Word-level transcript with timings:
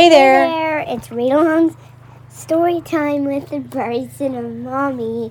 Hey 0.00 0.08
there. 0.08 0.46
Hey 0.46 0.50
there, 0.50 0.78
it's 0.78 1.08
Radon's 1.08 1.76
story 2.30 2.80
time 2.80 3.26
with 3.26 3.50
the 3.50 3.58
Bryson 3.58 4.34
and 4.34 4.66
a 4.66 4.70
Mommy. 4.70 5.30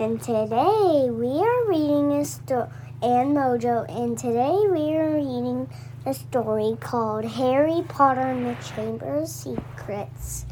And 0.00 0.20
today 0.20 1.08
we 1.08 1.28
are 1.38 1.68
reading 1.68 2.10
a 2.14 2.24
story, 2.24 2.66
and 3.02 3.36
Mojo, 3.36 3.88
and 3.88 4.18
today 4.18 4.66
we 4.68 4.96
are 4.96 5.14
reading 5.14 5.72
a 6.04 6.12
story 6.12 6.76
called 6.80 7.24
Harry 7.24 7.84
Potter 7.86 8.22
and 8.22 8.46
the 8.46 8.60
Chamber 8.64 9.18
of 9.18 9.28
Secrets, 9.28 10.44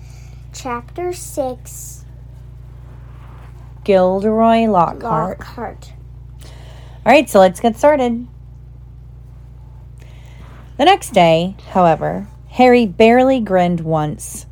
Chapter 0.54 1.12
6 1.12 2.04
Gilderoy 3.82 4.68
Lockhart. 4.68 5.40
Lockhart. 5.40 5.92
All 6.44 7.12
right, 7.12 7.28
so 7.28 7.40
let's 7.40 7.58
get 7.58 7.76
started. 7.76 8.28
The 10.76 10.84
next 10.84 11.10
day, 11.10 11.56
however, 11.70 12.28
Harry 12.58 12.86
barely 12.86 13.38
grinned 13.38 13.78
once. 13.82 14.44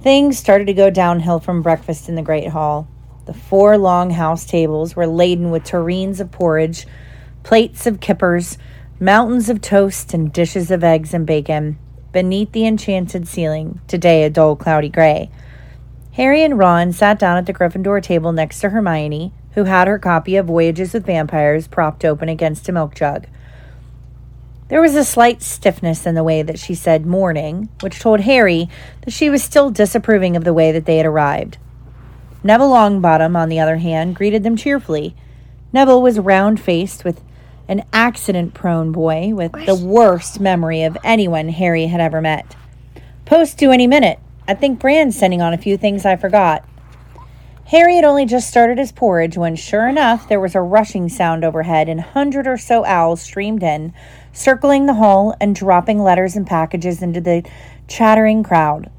Things 0.00 0.38
started 0.38 0.68
to 0.68 0.72
go 0.72 0.88
downhill 0.88 1.40
from 1.40 1.62
breakfast 1.62 2.08
in 2.08 2.14
the 2.14 2.22
Great 2.22 2.46
Hall. 2.46 2.86
The 3.26 3.34
four 3.34 3.76
long 3.76 4.10
house 4.10 4.46
tables 4.46 4.94
were 4.94 5.08
laden 5.08 5.50
with 5.50 5.64
tureens 5.64 6.20
of 6.20 6.30
porridge, 6.30 6.86
plates 7.42 7.88
of 7.88 7.98
kippers, 7.98 8.56
mountains 9.00 9.48
of 9.48 9.60
toast, 9.60 10.14
and 10.14 10.32
dishes 10.32 10.70
of 10.70 10.84
eggs 10.84 11.12
and 11.12 11.26
bacon. 11.26 11.76
Beneath 12.12 12.52
the 12.52 12.68
enchanted 12.68 13.26
ceiling, 13.26 13.80
today 13.88 14.22
a 14.22 14.30
dull 14.30 14.54
cloudy 14.54 14.88
gray, 14.88 15.28
Harry 16.12 16.44
and 16.44 16.56
Ron 16.56 16.92
sat 16.92 17.18
down 17.18 17.36
at 17.36 17.46
the 17.46 17.52
Gryffindor 17.52 18.00
table 18.00 18.30
next 18.30 18.60
to 18.60 18.68
Hermione, 18.68 19.32
who 19.54 19.64
had 19.64 19.88
her 19.88 19.98
copy 19.98 20.36
of 20.36 20.46
Voyages 20.46 20.94
with 20.94 21.04
Vampires 21.04 21.66
propped 21.66 22.04
open 22.04 22.28
against 22.28 22.68
a 22.68 22.72
milk 22.72 22.94
jug. 22.94 23.26
There 24.70 24.80
was 24.80 24.94
a 24.94 25.04
slight 25.04 25.42
stiffness 25.42 26.06
in 26.06 26.14
the 26.14 26.22
way 26.22 26.42
that 26.42 26.58
she 26.58 26.76
said 26.76 27.04
morning, 27.04 27.68
which 27.80 27.98
told 27.98 28.20
Harry 28.20 28.68
that 29.02 29.10
she 29.10 29.28
was 29.28 29.42
still 29.42 29.68
disapproving 29.68 30.36
of 30.36 30.44
the 30.44 30.54
way 30.54 30.70
that 30.70 30.86
they 30.86 30.98
had 30.98 31.06
arrived. 31.06 31.58
Neville 32.44 32.70
Longbottom, 32.70 33.36
on 33.36 33.48
the 33.48 33.58
other 33.58 33.78
hand, 33.78 34.14
greeted 34.14 34.44
them 34.44 34.56
cheerfully. 34.56 35.16
Neville 35.72 36.00
was 36.00 36.20
round 36.20 36.60
faced 36.60 37.04
with 37.04 37.20
an 37.66 37.84
accident 37.92 38.54
prone 38.54 38.92
boy 38.92 39.34
with 39.34 39.52
the 39.66 39.74
worst 39.74 40.38
memory 40.38 40.84
of 40.84 40.96
anyone 41.02 41.48
Harry 41.48 41.86
had 41.86 42.00
ever 42.00 42.20
met. 42.20 42.54
Post 43.24 43.58
due 43.58 43.72
any 43.72 43.88
minute. 43.88 44.20
I 44.46 44.54
think 44.54 44.78
Bran's 44.78 45.18
sending 45.18 45.42
on 45.42 45.52
a 45.52 45.58
few 45.58 45.76
things 45.76 46.06
I 46.06 46.14
forgot. 46.14 46.64
Harry 47.70 47.94
had 47.94 48.04
only 48.04 48.26
just 48.26 48.48
started 48.48 48.78
his 48.78 48.90
porridge 48.90 49.38
when, 49.38 49.54
sure 49.54 49.86
enough, 49.86 50.28
there 50.28 50.40
was 50.40 50.56
a 50.56 50.60
rushing 50.60 51.08
sound 51.08 51.44
overhead, 51.44 51.88
and 51.88 52.00
a 52.00 52.02
hundred 52.02 52.44
or 52.44 52.58
so 52.58 52.84
owls 52.84 53.22
streamed 53.22 53.62
in, 53.62 53.92
circling 54.32 54.86
the 54.86 54.94
hall 54.94 55.36
and 55.40 55.54
dropping 55.54 56.02
letters 56.02 56.34
and 56.34 56.48
packages 56.48 57.00
into 57.00 57.20
the 57.20 57.48
chattering 57.86 58.42
crowd. 58.42 58.90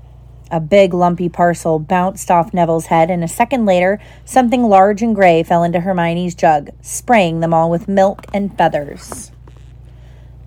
A 0.52 0.62
big 0.62 0.94
lumpy 0.94 1.28
parcel 1.28 1.80
bounced 1.80 2.32
off 2.32 2.54
Neville's 2.54 2.86
head, 2.86 3.12
and 3.12 3.26
a 3.26 3.28
second 3.28 3.66
later, 3.66 4.00
something 4.24 4.64
large 4.64 5.02
and 5.02 5.14
gray 5.14 5.44
fell 5.44 5.64
into 5.64 5.82
Hermione's 5.82 6.34
jug, 6.34 6.70
spraying 6.82 7.42
them 7.42 7.54
all 7.54 7.70
with 7.70 7.90
milk 7.90 8.26
and 8.34 8.58
feathers. 8.58 9.34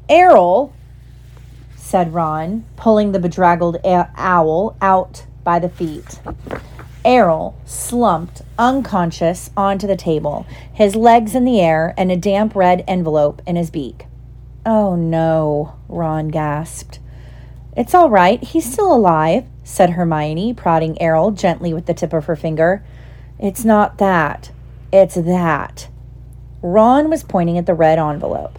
Errol, 0.09 0.72
said 1.77 2.15
Ron, 2.15 2.65
pulling 2.77 3.12
the 3.12 3.19
bedraggled 3.19 3.77
owl 3.84 4.78
out 4.81 5.27
by 5.44 5.59
the 5.59 5.69
feet. 5.69 6.21
Errol 7.04 7.54
slumped 7.66 8.42
unconscious 8.59 9.50
onto 9.56 9.87
the 9.87 9.97
table, 9.97 10.47
his 10.72 10.97
legs 10.97 11.34
in 11.34 11.44
the 11.44 11.60
air 11.60 11.92
and 11.98 12.10
a 12.10 12.16
damp 12.16 12.56
red 12.56 12.82
envelope 12.88 13.42
in 13.47 13.56
his 13.56 13.70
beak. 13.70 14.06
Oh 14.65 14.97
no, 14.97 15.75
Ron 15.88 16.28
gasped. 16.28 16.98
It's 17.76 17.94
all 17.94 18.09
right, 18.09 18.42
he's 18.42 18.72
still 18.72 18.94
alive, 18.94 19.44
said 19.62 19.91
Hermione, 19.91 20.54
prodding 20.54 21.00
Errol 21.00 21.32
gently 21.32 21.75
with 21.75 21.87
the 21.87 21.94
tip 21.94 22.12
of 22.12 22.25
her 22.25 22.37
finger. 22.37 22.82
It's 23.38 23.65
not 23.65 23.98
that, 23.98 24.50
it's 24.92 25.16
that. 25.16 25.88
Ron 26.62 27.10
was 27.10 27.22
pointing 27.22 27.59
at 27.59 27.66
the 27.66 27.75
red 27.75 27.98
envelope. 27.98 28.59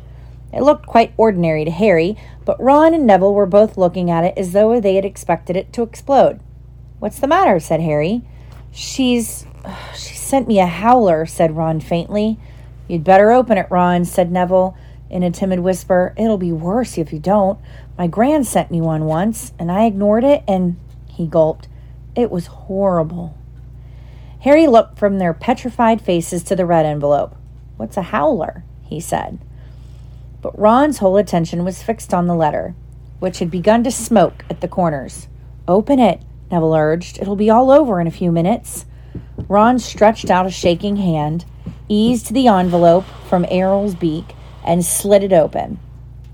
It 0.54 0.62
looked 0.62 0.86
quite 0.86 1.14
ordinary 1.18 1.66
to 1.66 1.72
Harry, 1.72 2.16
but 2.46 2.62
Ron 2.62 2.94
and 2.94 3.08
Neville 3.08 3.34
were 3.34 3.48
both 3.48 3.78
looking 3.78 4.12
at 4.12 4.24
it 4.24 4.38
as 4.38 4.52
though 4.52 4.80
they 4.80 4.96
had 4.96 5.06
expected 5.06 5.56
it 5.56 5.74
to 5.74 5.82
explode. 5.82 6.40
What's 7.00 7.20
the 7.20 7.28
matter? 7.28 7.60
said 7.60 7.82
Harry. 7.82 8.24
She's. 8.76 9.46
She 9.96 10.14
sent 10.14 10.48
me 10.48 10.60
a 10.60 10.68
howler, 10.68 11.26
said 11.26 11.56
Ron 11.56 11.80
faintly. 11.80 12.38
You'd 12.88 13.04
better 13.04 13.32
open 13.32 13.58
it, 13.58 13.68
Ron, 13.72 14.06
said 14.06 14.32
Neville 14.32 14.78
in 15.10 15.24
a 15.24 15.32
timid 15.32 15.62
whisper. 15.62 16.14
It'll 16.18 16.38
be 16.38 16.52
worse 16.52 16.98
if 16.98 17.14
you 17.14 17.18
don't. 17.18 17.58
My 17.98 18.06
gran 18.06 18.44
sent 18.44 18.70
me 18.70 18.82
one 18.82 19.06
once, 19.06 19.54
and 19.58 19.72
I 19.72 19.86
ignored 19.86 20.24
it, 20.24 20.44
and. 20.48 20.78
He 21.08 21.26
gulped. 21.26 21.70
It 22.14 22.30
was 22.30 22.48
horrible. 22.48 23.38
Harry 24.42 24.68
looked 24.68 25.00
from 25.00 25.18
their 25.18 25.34
petrified 25.34 26.02
faces 26.02 26.44
to 26.44 26.56
the 26.58 26.66
red 26.66 26.86
envelope. 26.86 27.36
What's 27.78 27.96
a 27.96 28.02
howler? 28.02 28.66
he 28.84 29.00
said. 29.00 29.40
But 30.42 30.60
Ron's 30.60 30.98
whole 30.98 31.16
attention 31.16 31.64
was 31.64 31.82
fixed 31.82 32.14
on 32.14 32.28
the 32.28 32.36
letter, 32.36 32.76
which 33.20 33.40
had 33.40 33.50
begun 33.50 33.84
to 33.86 33.92
smoke 33.92 34.44
at 34.50 34.60
the 34.60 34.68
corners. 34.68 35.30
Open 35.68 36.00
it, 36.00 36.22
Neville 36.52 36.76
urged. 36.76 37.20
It'll 37.20 37.36
be 37.36 37.50
all 37.50 37.72
over 37.72 38.00
in 38.00 38.08
a 38.08 38.12
few 38.12 38.32
minutes. 38.32 38.86
Ron 39.48 39.80
stretched 39.80 40.30
out 40.30 40.46
a 40.46 40.52
shaking 40.52 40.98
hand, 40.98 41.46
eased 41.88 42.34
the 42.34 42.48
envelope 42.48 43.06
from 43.28 43.46
Errol's 43.50 43.96
beak, 43.96 44.36
and 44.64 44.84
slid 44.84 45.24
it 45.24 45.34
open. 45.34 45.80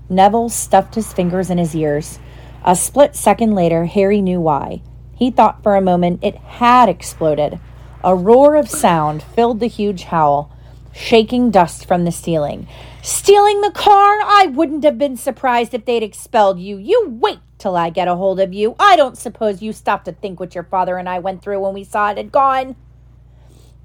Neville 0.08 0.48
stuffed 0.48 0.94
his 0.94 1.12
fingers 1.12 1.50
in 1.50 1.58
his 1.58 1.74
ears. 1.74 2.18
A 2.64 2.76
split 2.76 3.16
second 3.16 3.54
later, 3.54 3.86
Harry 3.86 4.20
knew 4.20 4.40
why. 4.40 4.82
He 5.14 5.30
thought 5.30 5.62
for 5.62 5.76
a 5.76 5.80
moment 5.80 6.20
it 6.22 6.36
had 6.36 6.88
exploded. 6.88 7.58
A 8.04 8.14
roar 8.14 8.56
of 8.56 8.68
sound 8.68 9.22
filled 9.22 9.60
the 9.60 9.66
huge 9.66 10.04
howl, 10.04 10.50
shaking 10.92 11.50
dust 11.50 11.86
from 11.86 12.04
the 12.04 12.12
ceiling. 12.12 12.66
Stealing 13.02 13.60
the 13.60 13.70
car? 13.70 14.18
I 14.22 14.50
wouldn't 14.52 14.84
have 14.84 14.98
been 14.98 15.16
surprised 15.16 15.74
if 15.74 15.84
they'd 15.84 16.02
expelled 16.02 16.58
you. 16.58 16.76
You 16.76 17.08
wait 17.08 17.40
till 17.62 17.76
I 17.76 17.90
get 17.90 18.08
a 18.08 18.16
hold 18.16 18.40
of 18.40 18.52
you. 18.52 18.74
I 18.78 18.96
don't 18.96 19.16
suppose 19.16 19.62
you 19.62 19.72
stopped 19.72 20.06
to 20.06 20.12
think 20.12 20.40
what 20.40 20.54
your 20.54 20.64
father 20.64 20.98
and 20.98 21.08
I 21.08 21.20
went 21.20 21.42
through 21.42 21.60
when 21.60 21.74
we 21.74 21.84
saw 21.84 22.10
it 22.10 22.16
had 22.16 22.32
gone. 22.32 22.74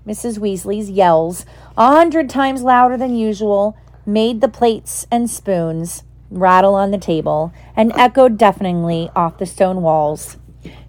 Mrs. 0.05 0.39
Weasley's 0.39 0.89
yells, 0.89 1.45
a 1.77 1.85
hundred 1.85 2.27
times 2.27 2.63
louder 2.63 2.97
than 2.97 3.15
usual, 3.15 3.77
made 4.03 4.41
the 4.41 4.47
plates 4.47 5.05
and 5.11 5.29
spoons 5.29 6.03
rattle 6.31 6.73
on 6.73 6.91
the 6.91 6.97
table 6.97 7.53
and 7.75 7.91
echoed 7.95 8.38
deafeningly 8.38 9.11
off 9.15 9.38
the 9.38 9.45
stone 9.45 9.81
walls. 9.83 10.38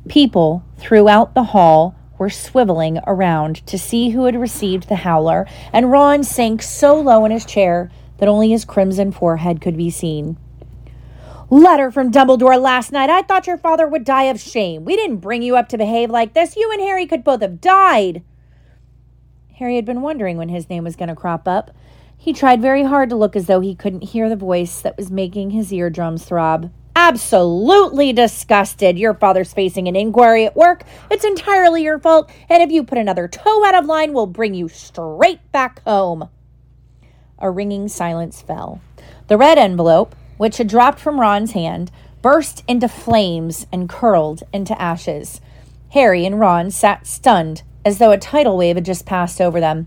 People 0.09 0.65
throughout 0.79 1.35
the 1.35 1.45
hall 1.45 1.95
were 2.17 2.29
swiveling 2.29 3.03
around 3.07 3.67
to 3.67 3.79
see 3.79 4.11
who 4.11 4.25
had 4.25 4.35
received 4.35 4.89
the 4.89 4.97
howler, 4.97 5.47
and 5.73 5.93
Ron 5.93 6.25
sank 6.25 6.63
so 6.63 6.99
low 6.99 7.25
in 7.27 7.33
his 7.33 7.45
chair 7.45 7.91
that 8.17 8.29
only 8.29 8.51
his 8.51 8.65
crimson 8.65 9.13
forehead 9.13 9.61
could 9.61 9.77
be 9.77 9.91
seen. 9.91 10.39
Letter 11.51 11.91
from 11.91 12.13
Dumbledore 12.13 12.61
last 12.61 12.93
night. 12.93 13.09
I 13.09 13.23
thought 13.23 13.47
your 13.47 13.57
father 13.57 13.89
would 13.89 14.05
die 14.05 14.25
of 14.25 14.39
shame. 14.39 14.85
We 14.85 14.97
didn't 14.97 15.17
bring 15.17 15.41
you 15.43 15.57
up 15.57 15.69
to 15.71 15.79
behave 15.79 16.11
like 16.11 16.35
this. 16.35 16.57
You 16.57 16.71
and 16.71 16.83
Harry 16.83 17.07
could 17.07 17.25
both 17.25 17.41
have 17.41 17.61
died. 17.61 18.23
Harry 19.55 19.77
had 19.77 19.87
been 19.87 20.03
wondering 20.03 20.37
when 20.37 20.51
his 20.51 20.69
name 20.69 20.85
was 20.85 20.95
going 20.95 21.09
to 21.09 21.15
crop 21.15 21.49
up. 21.49 21.71
He 22.19 22.35
tried 22.35 22.61
very 22.61 22.83
hard 22.83 23.09
to 23.09 23.17
look 23.17 23.35
as 23.35 23.47
though 23.47 23.61
he 23.61 23.75
couldn't 23.75 24.03
hear 24.03 24.29
the 24.29 24.37
voice 24.37 24.83
that 24.83 24.99
was 24.99 25.11
making 25.11 25.51
his 25.51 25.73
eardrums 25.73 26.25
throb. 26.25 26.71
Absolutely 26.95 28.13
disgusted. 28.13 28.99
Your 28.99 29.15
father's 29.15 29.55
facing 29.55 29.89
an 29.89 29.97
inquiry 29.97 30.45
at 30.45 30.57
work. 30.57 30.83
It's 31.11 31.25
entirely 31.25 31.83
your 31.83 31.99
fault, 31.99 32.31
and 32.51 32.63
if 32.63 32.71
you 32.71 32.85
put 32.85 32.99
another 32.99 33.27
toe 33.27 33.65
out 33.65 33.75
of 33.75 33.87
line, 33.87 34.13
we'll 34.13 34.27
bring 34.27 34.53
you 34.53 34.69
straight 34.69 35.51
back 35.51 35.83
home. 35.85 36.29
A 37.39 37.51
ringing 37.51 37.89
silence 37.89 38.43
fell. 38.43 38.81
The 39.29 39.39
red 39.39 39.59
envelope, 39.59 40.15
which 40.39 40.57
had 40.57 40.69
dropped 40.69 40.99
from 40.99 41.21
Ron's 41.21 41.53
hand, 41.53 41.91
burst 42.23 42.65
into 42.67 42.89
flames 42.89 43.67
and 43.71 43.89
curled 43.89 44.43
into 44.53 44.81
ashes. 44.81 45.41
Harry 45.91 46.25
and 46.25 46.41
Ron 46.41 46.71
sat 46.71 47.07
stunned, 47.07 47.63
as 47.85 47.99
though 47.99 48.11
a 48.11 48.19
tidal 48.19 48.57
wave 48.57 48.77
had 48.77 48.85
just 48.85 49.07
passed 49.07 49.41
over 49.41 49.61
them. 49.61 49.87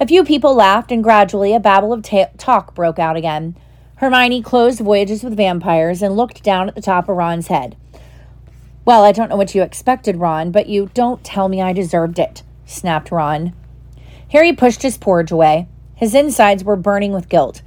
A 0.00 0.06
few 0.06 0.22
people 0.24 0.54
laughed, 0.54 0.92
and 0.92 1.02
gradually 1.02 1.54
a 1.54 1.60
babble 1.60 1.92
of 1.92 2.02
ta- 2.02 2.30
talk 2.36 2.74
broke 2.74 2.98
out 2.98 3.16
again. 3.16 3.56
Hermione 3.96 4.42
closed 4.42 4.78
Voyages 4.78 5.24
with 5.24 5.36
Vampires 5.36 6.02
and 6.02 6.16
looked 6.16 6.44
down 6.44 6.68
at 6.68 6.76
the 6.76 6.80
top 6.80 7.08
of 7.08 7.16
Ron's 7.16 7.48
head. 7.48 7.76
Well, 8.84 9.04
I 9.04 9.12
don't 9.12 9.28
know 9.28 9.36
what 9.36 9.54
you 9.54 9.62
expected, 9.62 10.16
Ron, 10.16 10.52
but 10.52 10.68
you 10.68 10.90
don't 10.94 11.24
tell 11.24 11.48
me 11.48 11.60
I 11.60 11.72
deserved 11.72 12.18
it, 12.18 12.42
snapped 12.64 13.10
Ron. 13.10 13.52
Harry 14.30 14.52
pushed 14.52 14.82
his 14.82 14.96
porridge 14.96 15.30
away. 15.30 15.66
His 15.94 16.14
insides 16.14 16.62
were 16.62 16.76
burning 16.76 17.12
with 17.12 17.28
guilt. 17.28 17.62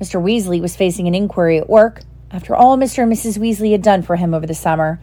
Mr. 0.00 0.22
Weasley 0.22 0.60
was 0.60 0.76
facing 0.76 1.06
an 1.06 1.14
inquiry 1.14 1.58
at 1.58 1.70
work 1.70 2.02
after 2.30 2.54
all 2.54 2.76
Mr. 2.76 3.02
and 3.02 3.12
Mrs. 3.12 3.38
Weasley 3.38 3.72
had 3.72 3.82
done 3.82 4.02
for 4.02 4.16
him 4.16 4.34
over 4.34 4.46
the 4.46 4.54
summer. 4.54 5.00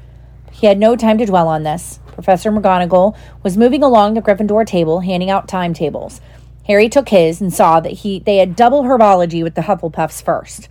He 0.51 0.67
had 0.67 0.77
no 0.77 0.95
time 0.95 1.17
to 1.17 1.25
dwell 1.25 1.47
on 1.47 1.63
this. 1.63 1.99
Professor 2.11 2.51
McGonagall 2.51 3.17
was 3.41 3.57
moving 3.57 3.81
along 3.81 4.13
the 4.13 4.21
Gryffindor 4.21 4.67
table, 4.67 4.99
handing 4.99 5.31
out 5.31 5.47
timetables. 5.47 6.21
Harry 6.67 6.87
took 6.87 7.09
his 7.09 7.41
and 7.41 7.51
saw 7.53 7.79
that 7.79 7.91
he 7.91 8.19
they 8.19 8.37
had 8.37 8.55
double 8.55 8.83
herbology 8.83 9.43
with 9.43 9.55
the 9.55 9.61
Hufflepuffs 9.61 10.23
first. 10.23 10.69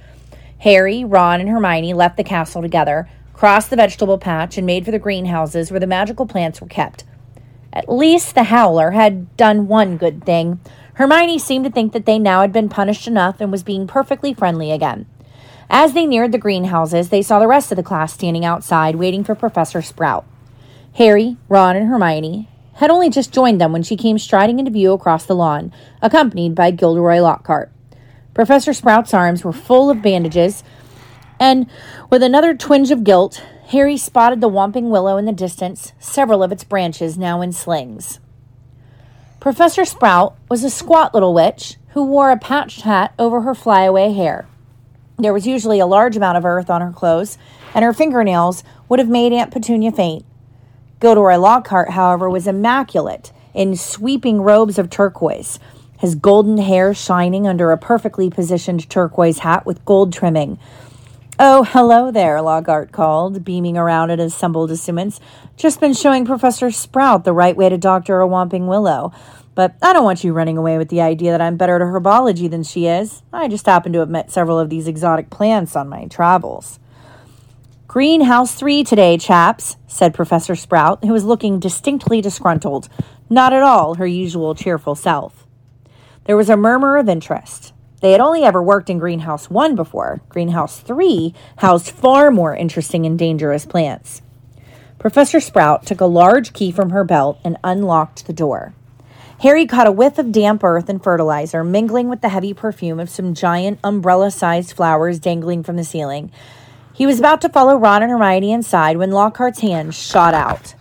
Harry, 0.59 1.05
Ron, 1.05 1.41
and 1.41 1.49
Hermione 1.49 1.93
left 1.93 2.17
the 2.17 2.25
castle 2.25 2.63
together, 2.63 3.09
crossed 3.33 3.71
the 3.71 3.77
vegetable 3.77 4.19
patch, 4.19 4.57
and 4.57 4.65
made 4.65 4.85
for 4.85 4.93
the 4.93 4.99
greenhouses 4.99 5.71
where 5.71 5.81
the 5.81 5.87
magical 5.87 6.27
plants 6.27 6.61
were 6.61 6.69
kept. 6.69 7.05
At 7.73 7.89
least 7.89 8.35
the 8.35 8.45
Howler 8.45 8.93
had 8.93 9.37
done 9.37 9.67
one 9.67 9.97
good 9.97 10.25
thing. 10.25 10.61
Hermione 10.95 11.39
seemed 11.39 11.65
to 11.65 11.71
think 11.71 11.93
that 11.93 12.05
they 12.05 12.19
now 12.19 12.43
had 12.43 12.53
been 12.53 12.69
punished 12.69 13.07
enough 13.07 13.41
and 13.41 13.51
was 13.51 13.63
being 13.63 13.87
perfectly 13.87 14.35
friendly 14.35 14.71
again. 14.71 15.07
As 15.71 15.95
they 15.95 16.05
neared 16.05 16.33
the 16.33 16.39
greenhouses, 16.39 17.09
they 17.09 17.23
saw 17.23 17.39
the 17.39 17.47
rest 17.47 17.73
of 17.73 17.77
the 17.77 17.83
class 17.83 18.13
standing 18.13 18.45
outside 18.45 18.97
waiting 18.97 19.25
for 19.25 19.35
Professor 19.35 19.81
Sprout. 19.81 20.27
Harry, 20.97 21.39
Ron, 21.49 21.77
and 21.77 21.89
Hermione 21.89 22.51
had 22.75 22.91
only 22.91 23.09
just 23.09 23.33
joined 23.33 23.61
them 23.61 23.73
when 23.73 23.83
she 23.83 23.97
came 23.97 24.19
striding 24.19 24.59
into 24.59 24.71
view 24.71 24.93
across 24.93 25.25
the 25.25 25.35
lawn, 25.35 25.73
accompanied 26.03 26.55
by 26.55 26.71
Gilderoy 26.71 27.21
Lockhart. 27.21 27.71
Professor 28.35 28.73
Sprout's 28.73 29.15
arms 29.15 29.45
were 29.45 29.53
full 29.53 29.89
of 29.89 30.03
bandages, 30.03 30.63
and 31.41 31.67
with 32.11 32.23
another 32.23 32.55
twinge 32.55 32.91
of 32.91 33.05
guilt, 33.05 33.43
Harry 33.69 33.97
spotted 33.97 34.41
the 34.41 34.51
Whomping 34.51 34.91
Willow 34.91 35.17
in 35.17 35.25
the 35.25 35.33
distance, 35.33 35.93
several 35.99 36.43
of 36.43 36.53
its 36.53 36.65
branches 36.65 37.17
now 37.17 37.41
in 37.41 37.53
slings. 37.53 38.21
Professor 39.43 39.85
Sprout 39.85 40.37
was 40.49 40.63
a 40.63 40.71
squat 40.71 41.15
little 41.15 41.35
witch 41.35 41.77
who 41.95 42.05
wore 42.05 42.31
a 42.31 42.39
patched 42.39 42.83
hat 42.83 43.13
over 43.19 43.41
her 43.41 43.57
flyaway 43.57 44.13
hair. 44.13 44.47
There 45.19 45.33
was 45.33 45.49
usually 45.49 45.81
a 45.81 45.85
large 45.87 46.17
amount 46.17 46.39
of 46.39 46.45
earth 46.45 46.71
on 46.71 46.81
her 46.81 46.93
clothes, 46.93 47.39
and 47.75 47.85
her 47.85 47.93
fingernails 47.93 48.63
would 48.89 49.01
have 49.01 49.09
made 49.09 49.33
Aunt 49.33 49.51
Petunia 49.51 49.91
faint. 49.91 50.25
Gilderoy 51.01 51.39
Lockhart, 51.39 51.91
however, 51.91 52.31
was 52.31 52.47
immaculate 52.47 53.33
in 53.53 53.75
sweeping 53.75 54.43
robes 54.43 54.79
of 54.79 54.89
turquoise, 54.91 55.59
his 55.99 56.15
golden 56.15 56.59
hair 56.59 56.95
shining 56.95 57.49
under 57.49 57.73
a 57.73 57.77
perfectly 57.77 58.31
positioned 58.31 58.89
turquoise 58.89 59.41
hat 59.41 59.67
with 59.67 59.85
gold 59.85 60.13
trimming. 60.13 60.57
Oh, 61.45 61.65
hello 61.65 62.13
there, 62.13 62.41
Lockhart 62.41 62.93
called, 62.93 63.45
beaming 63.45 63.77
around 63.77 64.13
at 64.13 64.21
his 64.21 64.33
assembled 64.33 64.71
assistants. 64.71 65.19
Just 65.57 65.81
been 65.81 65.93
showing 65.93 66.25
Professor 66.25 66.71
Sprout 66.71 67.25
the 67.25 67.33
right 67.33 67.57
way 67.57 67.69
to 67.69 67.77
doctor 67.77 68.21
a 68.21 68.29
Whomping 68.29 68.69
Willow. 68.69 69.13
But 69.57 69.75
I 69.83 69.93
don't 69.93 70.05
want 70.05 70.23
you 70.23 70.33
running 70.33 70.57
away 70.57 70.79
with 70.79 70.89
the 70.89 71.01
idea 71.01 71.33
that 71.33 71.41
I'm 71.41 71.57
better 71.57 71.75
at 71.75 71.83
herbology 71.83 72.49
than 72.49 72.63
she 72.63 72.87
is. 72.87 73.25
I 73.33 73.49
just 73.49 73.67
happen 73.67 73.93
to 73.93 73.99
have 73.99 74.09
met 74.09 74.31
several 74.31 74.57
of 74.57 74.71
these 74.71 74.87
exotic 74.87 75.31
plants 75.31 75.75
on 75.75 75.89
my 75.89 76.07
travels. 76.07 76.79
Greenhouse 77.89 78.55
3 78.55 78.85
today, 78.85 79.19
chaps, 79.19 79.75
said 79.89 80.15
Professor 80.15 80.55
Sprout, 80.55 81.03
who 81.03 81.13
was 81.13 81.25
looking 81.25 81.59
distinctly 81.59 82.21
disgruntled, 82.21 82.89
not 83.29 83.53
at 83.53 83.65
all 83.65 83.97
her 83.97 84.07
usual 84.07 84.55
cheerful 84.55 84.95
self. 84.95 85.45
There 86.27 86.37
was 86.37 86.49
a 86.49 86.57
murmur 86.57 86.99
of 86.99 87.09
interest. 87.09 87.72
They 88.03 88.11
had 88.11 88.21
only 88.21 88.43
ever 88.43 88.61
worked 88.61 88.91
in 88.91 88.99
Greenhouse 88.99 89.49
1 89.49 89.77
before. 89.77 90.21
Greenhouse 90.29 90.81
3 90.81 91.33
housed 91.59 91.89
far 91.89 92.33
more 92.33 92.55
interesting 92.55 93.07
and 93.07 93.17
dangerous 93.17 93.65
plants. 93.65 94.23
Professor 94.99 95.39
Sprout 95.39 95.87
took 95.87 96.01
a 96.01 96.07
large 96.07 96.53
key 96.53 96.73
from 96.73 96.91
her 96.91 97.05
belt 97.05 97.39
and 97.45 97.57
unlocked 97.63 98.27
the 98.27 98.33
door. 98.33 98.75
Harry 99.43 99.67
caught 99.67 99.87
a 99.87 99.93
whiff 99.93 100.19
of 100.19 100.33
damp 100.33 100.65
earth 100.65 100.89
and 100.89 101.03
fertilizer 101.03 101.63
mingling 101.63 102.09
with 102.09 102.23
the 102.23 102.29
heavy 102.29 102.53
perfume 102.53 102.99
of 102.99 103.09
some 103.09 103.35
giant 103.35 103.79
umbrella 103.85 104.33
sized 104.33 104.73
flowers 104.73 105.21
dangling 105.21 105.63
from 105.63 105.77
the 105.77 105.85
ceiling. 105.85 106.31
He 106.93 107.07
was 107.07 107.21
about 107.21 107.41
to 107.43 107.49
follow 107.49 107.77
Ron 107.77 108.03
and 108.03 108.11
Hermione 108.11 108.53
inside 108.53 108.97
when 108.97 109.13
Lockhart's 109.13 109.61
hand 109.61 109.95
shot 109.95 110.35
out. 110.35 110.75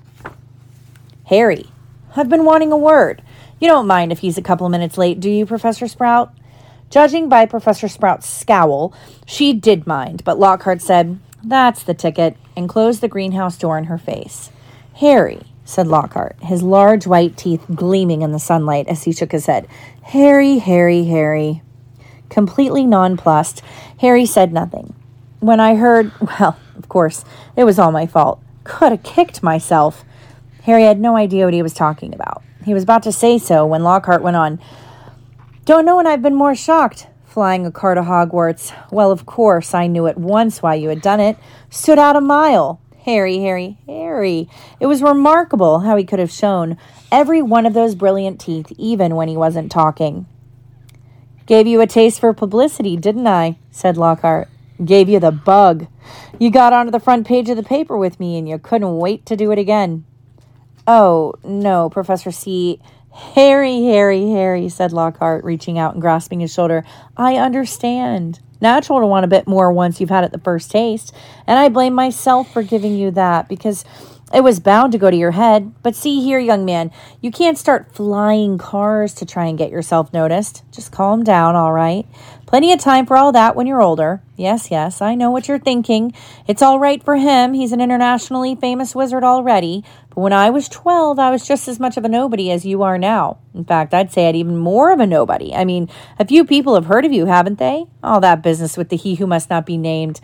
Harry, 1.25 1.67
I've 2.15 2.29
been 2.29 2.45
wanting 2.45 2.71
a 2.71 2.77
word. 2.77 3.21
You 3.59 3.67
don't 3.67 3.85
mind 3.85 4.11
if 4.11 4.19
he's 4.19 4.39
a 4.39 4.43
couple 4.43 4.65
of 4.65 4.71
minutes 4.71 4.97
late, 4.97 5.19
do 5.19 5.29
you, 5.29 5.45
Professor 5.45 5.87
Sprout? 5.87 6.33
Judging 6.91 7.29
by 7.29 7.45
Professor 7.45 7.87
Sprout's 7.87 8.27
scowl, 8.27 8.93
she 9.25 9.53
did 9.53 9.87
mind, 9.87 10.25
but 10.25 10.37
Lockhart 10.37 10.81
said, 10.81 11.17
That's 11.41 11.83
the 11.83 11.93
ticket, 11.93 12.35
and 12.57 12.67
closed 12.67 12.99
the 12.99 13.07
greenhouse 13.07 13.57
door 13.57 13.77
in 13.77 13.85
her 13.85 13.97
face. 13.97 14.51
Harry, 14.95 15.39
said 15.63 15.87
Lockhart, 15.87 16.35
his 16.41 16.61
large 16.61 17.07
white 17.07 17.37
teeth 17.37 17.63
gleaming 17.73 18.23
in 18.23 18.33
the 18.33 18.39
sunlight 18.39 18.89
as 18.89 19.03
he 19.03 19.13
shook 19.13 19.31
his 19.31 19.45
head. 19.45 19.67
Harry, 20.03 20.57
Harry, 20.57 21.05
Harry. 21.05 21.61
Completely 22.29 22.85
nonplussed, 22.85 23.61
Harry 24.01 24.25
said 24.25 24.51
nothing. 24.51 24.93
When 25.39 25.61
I 25.61 25.75
heard, 25.75 26.11
well, 26.39 26.59
of 26.75 26.89
course, 26.89 27.23
it 27.55 27.63
was 27.63 27.79
all 27.79 27.93
my 27.93 28.05
fault. 28.05 28.43
Could 28.65 28.91
have 28.91 29.03
kicked 29.03 29.41
myself. 29.41 30.03
Harry 30.63 30.83
had 30.83 30.99
no 30.99 31.15
idea 31.15 31.45
what 31.45 31.53
he 31.53 31.63
was 31.63 31.73
talking 31.73 32.13
about. 32.13 32.43
He 32.65 32.73
was 32.73 32.83
about 32.83 33.03
to 33.03 33.13
say 33.13 33.37
so 33.37 33.65
when 33.65 33.81
Lockhart 33.81 34.21
went 34.21 34.35
on. 34.35 34.59
Don't 35.63 35.85
know 35.85 35.97
when 35.97 36.07
I've 36.07 36.23
been 36.23 36.35
more 36.35 36.55
shocked. 36.55 37.07
Flying 37.25 37.67
a 37.67 37.71
car 37.71 37.93
to 37.93 38.01
Hogwarts. 38.01 38.73
Well, 38.91 39.11
of 39.11 39.27
course, 39.27 39.75
I 39.75 39.85
knew 39.85 40.07
at 40.07 40.17
once 40.17 40.63
why 40.63 40.73
you 40.73 40.89
had 40.89 41.01
done 41.01 41.19
it. 41.19 41.37
Stood 41.69 41.99
out 41.99 42.15
a 42.15 42.21
mile. 42.21 42.81
Harry, 43.05 43.37
Harry, 43.37 43.77
Harry. 43.85 44.49
It 44.79 44.87
was 44.87 45.03
remarkable 45.03 45.79
how 45.79 45.95
he 45.97 46.03
could 46.03 46.19
have 46.19 46.31
shown 46.31 46.77
every 47.11 47.43
one 47.43 47.67
of 47.67 47.73
those 47.73 47.93
brilliant 47.93 48.39
teeth, 48.39 48.71
even 48.77 49.15
when 49.15 49.27
he 49.27 49.37
wasn't 49.37 49.71
talking. 49.71 50.25
Gave 51.45 51.67
you 51.67 51.79
a 51.79 51.87
taste 51.87 52.19
for 52.19 52.33
publicity, 52.33 52.97
didn't 52.97 53.27
I? 53.27 53.57
said 53.69 53.97
Lockhart. 53.97 54.49
Gave 54.83 55.09
you 55.09 55.19
the 55.19 55.31
bug. 55.31 55.87
You 56.39 56.49
got 56.49 56.73
onto 56.73 56.91
the 56.91 56.99
front 56.99 57.27
page 57.27 57.49
of 57.49 57.55
the 57.57 57.63
paper 57.63 57.97
with 57.97 58.19
me, 58.19 58.37
and 58.37 58.49
you 58.49 58.57
couldn't 58.57 58.97
wait 58.97 59.27
to 59.27 59.35
do 59.35 59.51
it 59.51 59.59
again. 59.59 60.05
Oh, 60.87 61.35
no, 61.43 61.89
Professor 61.89 62.31
C. 62.31 62.79
Harry, 63.11 63.83
Harry, 63.85 64.29
Harry, 64.31 64.69
said 64.69 64.93
Lockhart, 64.93 65.43
reaching 65.43 65.77
out 65.77 65.93
and 65.93 66.01
grasping 66.01 66.39
his 66.39 66.53
shoulder. 66.53 66.83
I 67.17 67.35
understand. 67.35 68.39
Natural 68.61 68.99
to 68.99 69.07
want 69.07 69.25
a 69.25 69.27
bit 69.27 69.47
more 69.47 69.71
once 69.71 69.99
you've 69.99 70.09
had 70.09 70.23
it 70.23 70.31
the 70.31 70.39
first 70.39 70.69
taste. 70.71 71.13
And 71.47 71.57
I 71.57 71.69
blame 71.69 71.93
myself 71.93 72.51
for 72.53 72.61
giving 72.61 72.95
you 72.95 73.11
that 73.11 73.49
because 73.49 73.83
it 74.33 74.43
was 74.43 74.59
bound 74.59 74.91
to 74.93 74.97
go 74.97 75.11
to 75.11 75.17
your 75.17 75.31
head. 75.31 75.73
But 75.83 75.95
see 75.95 76.21
here, 76.21 76.39
young 76.39 76.63
man, 76.63 76.91
you 77.21 77.31
can't 77.31 77.57
start 77.57 77.93
flying 77.93 78.57
cars 78.57 79.13
to 79.15 79.25
try 79.25 79.45
and 79.45 79.57
get 79.57 79.71
yourself 79.71 80.13
noticed. 80.13 80.63
Just 80.71 80.91
calm 80.91 81.23
down, 81.23 81.55
all 81.55 81.73
right? 81.73 82.05
Plenty 82.51 82.73
of 82.73 82.81
time 82.81 83.05
for 83.05 83.15
all 83.15 83.31
that 83.31 83.55
when 83.55 83.65
you're 83.65 83.81
older. 83.81 84.21
Yes, 84.35 84.69
yes, 84.69 85.01
I 85.01 85.15
know 85.15 85.31
what 85.31 85.47
you're 85.47 85.57
thinking. 85.57 86.13
It's 86.47 86.61
all 86.61 86.79
right 86.79 87.01
for 87.01 87.15
him. 87.15 87.53
He's 87.53 87.71
an 87.71 87.79
internationally 87.79 88.55
famous 88.55 88.93
wizard 88.93 89.23
already. 89.23 89.85
But 90.09 90.19
when 90.19 90.33
I 90.33 90.49
was 90.49 90.67
12, 90.67 91.17
I 91.17 91.31
was 91.31 91.47
just 91.47 91.69
as 91.69 91.79
much 91.79 91.95
of 91.95 92.03
a 92.03 92.09
nobody 92.09 92.51
as 92.51 92.65
you 92.65 92.83
are 92.83 92.97
now. 92.97 93.37
In 93.53 93.63
fact, 93.63 93.93
I'd 93.93 94.11
say 94.11 94.27
I'd 94.27 94.35
even 94.35 94.57
more 94.57 94.91
of 94.91 94.99
a 94.99 95.07
nobody. 95.07 95.55
I 95.55 95.63
mean, 95.63 95.89
a 96.19 96.27
few 96.27 96.43
people 96.43 96.75
have 96.75 96.87
heard 96.87 97.05
of 97.05 97.13
you, 97.13 97.25
haven't 97.25 97.57
they? 97.57 97.85
All 98.03 98.19
that 98.19 98.43
business 98.43 98.75
with 98.75 98.89
the 98.89 98.97
he 98.97 99.15
who 99.15 99.27
must 99.27 99.49
not 99.49 99.65
be 99.65 99.77
named. 99.77 100.19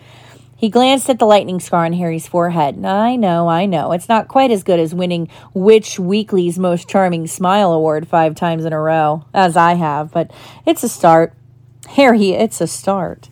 He 0.58 0.68
glanced 0.68 1.10
at 1.10 1.20
the 1.20 1.26
lightning 1.26 1.62
scar 1.62 1.86
on 1.86 1.94
Harry's 1.94 2.28
forehead. 2.28 2.84
I 2.84 3.16
know, 3.16 3.48
I 3.48 3.68
know. 3.68 3.94
It's 3.94 4.10
not 4.10 4.28
quite 4.28 4.52
as 4.52 4.64
good 4.64 4.82
as 4.82 4.94
winning 4.94 5.30
Witch 5.54 5.98
Weekly's 5.98 6.60
Most 6.60 6.90
Charming 6.90 7.26
Smile 7.26 7.72
Award 7.72 8.06
five 8.06 8.36
times 8.36 8.66
in 8.66 8.74
a 8.74 8.82
row, 8.82 9.24
as 9.34 9.56
I 9.56 9.76
have, 9.76 10.12
but 10.12 10.30
it's 10.66 10.84
a 10.84 10.90
start. 10.90 11.34
Harry, 11.96 12.32
it's 12.32 12.62
a 12.62 12.68
start. 12.68 13.30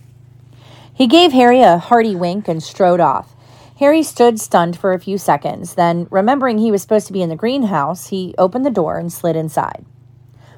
He 0.93 1.07
gave 1.07 1.33
Harry 1.33 1.61
a 1.61 1.77
hearty 1.77 2.15
wink 2.15 2.47
and 2.47 2.63
strode 2.63 2.99
off. 2.99 3.35
Harry 3.79 4.01
stood 4.01 4.39
stunned 4.39 4.77
for 4.77 4.93
a 4.93 4.99
few 4.99 5.17
seconds. 5.17 5.75
Then, 5.75 6.07
remembering 6.09 6.57
he 6.57 6.71
was 6.71 6.81
supposed 6.81 7.07
to 7.07 7.13
be 7.13 7.21
in 7.21 7.29
the 7.29 7.35
greenhouse, 7.35 8.07
he 8.07 8.33
opened 8.37 8.65
the 8.65 8.71
door 8.71 8.97
and 8.97 9.11
slid 9.11 9.35
inside. 9.35 9.85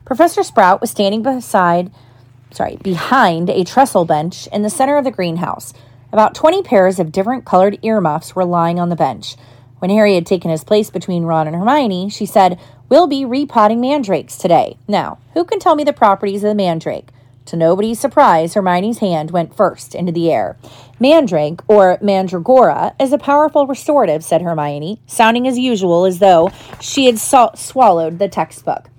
Professor 0.06 0.44
Sprout 0.44 0.80
was 0.80 0.92
standing 0.92 1.24
beside, 1.24 1.92
sorry, 2.52 2.78
behind 2.78 3.50
a 3.50 3.64
trestle 3.64 4.06
bench 4.06 4.48
in 4.54 4.62
the 4.62 4.70
center 4.70 4.98
of 4.98 5.04
the 5.04 5.12
greenhouse. 5.12 5.74
About 6.14 6.36
20 6.36 6.62
pairs 6.62 7.00
of 7.00 7.12
different 7.12 7.46
colored 7.46 7.80
earmuffs 7.82 8.36
were 8.36 8.46
lying 8.46 8.80
on 8.80 8.90
the 8.90 8.96
bench. 8.96 9.36
When 9.80 9.90
Harry 9.90 10.14
had 10.16 10.26
taken 10.26 10.52
his 10.52 10.64
place 10.64 10.92
between 10.92 11.26
Ron 11.26 11.48
and 11.48 11.56
Hermione, 11.56 12.10
she 12.10 12.26
said, 12.26 12.60
We'll 12.90 13.08
be 13.08 13.26
repotting 13.26 13.82
mandrakes 13.82 14.38
today. 14.38 14.78
Now, 14.88 15.18
who 15.34 15.44
can 15.44 15.60
tell 15.60 15.76
me 15.76 15.84
the 15.84 15.92
properties 15.92 16.44
of 16.44 16.50
the 16.50 16.56
mandrake? 16.56 17.10
To 17.48 17.56
nobody's 17.56 18.00
surprise, 18.00 18.56
Hermione's 18.56 19.00
hand 19.00 19.32
went 19.32 19.56
first 19.56 19.96
into 19.96 20.12
the 20.12 20.30
air. 20.30 20.58
Mandrake, 21.00 21.62
or 21.70 21.98
mandragora, 22.02 22.94
is 23.00 23.14
a 23.14 23.18
powerful 23.18 23.66
restorative, 23.66 24.22
said 24.22 24.42
Hermione, 24.42 25.00
sounding 25.08 25.48
as 25.48 25.58
usual 25.58 26.04
as 26.04 26.20
though 26.20 26.52
she 26.82 27.06
had 27.06 27.18
swallowed 27.20 28.20
the 28.20 28.28
textbook. 28.28 28.90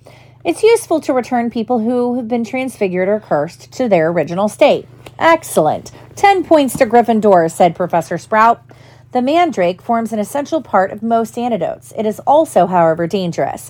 It's 0.43 0.63
useful 0.63 0.99
to 1.01 1.13
return 1.13 1.51
people 1.51 1.79
who 1.79 2.15
have 2.15 2.27
been 2.27 2.43
transfigured 2.43 3.07
or 3.07 3.19
cursed 3.19 3.71
to 3.73 3.87
their 3.87 4.09
original 4.09 4.49
state. 4.49 4.87
Excellent. 5.19 5.91
Ten 6.15 6.43
points 6.43 6.75
to 6.77 6.87
Gryffindor, 6.87 7.51
said 7.51 7.75
Professor 7.75 8.17
Sprout. 8.17 8.63
The 9.11 9.21
mandrake 9.21 9.81
forms 9.81 10.11
an 10.11 10.17
essential 10.17 10.63
part 10.63 10.91
of 10.91 11.03
most 11.03 11.37
antidotes. 11.37 11.93
It 11.95 12.07
is 12.07 12.19
also, 12.21 12.65
however, 12.65 13.05
dangerous. 13.05 13.69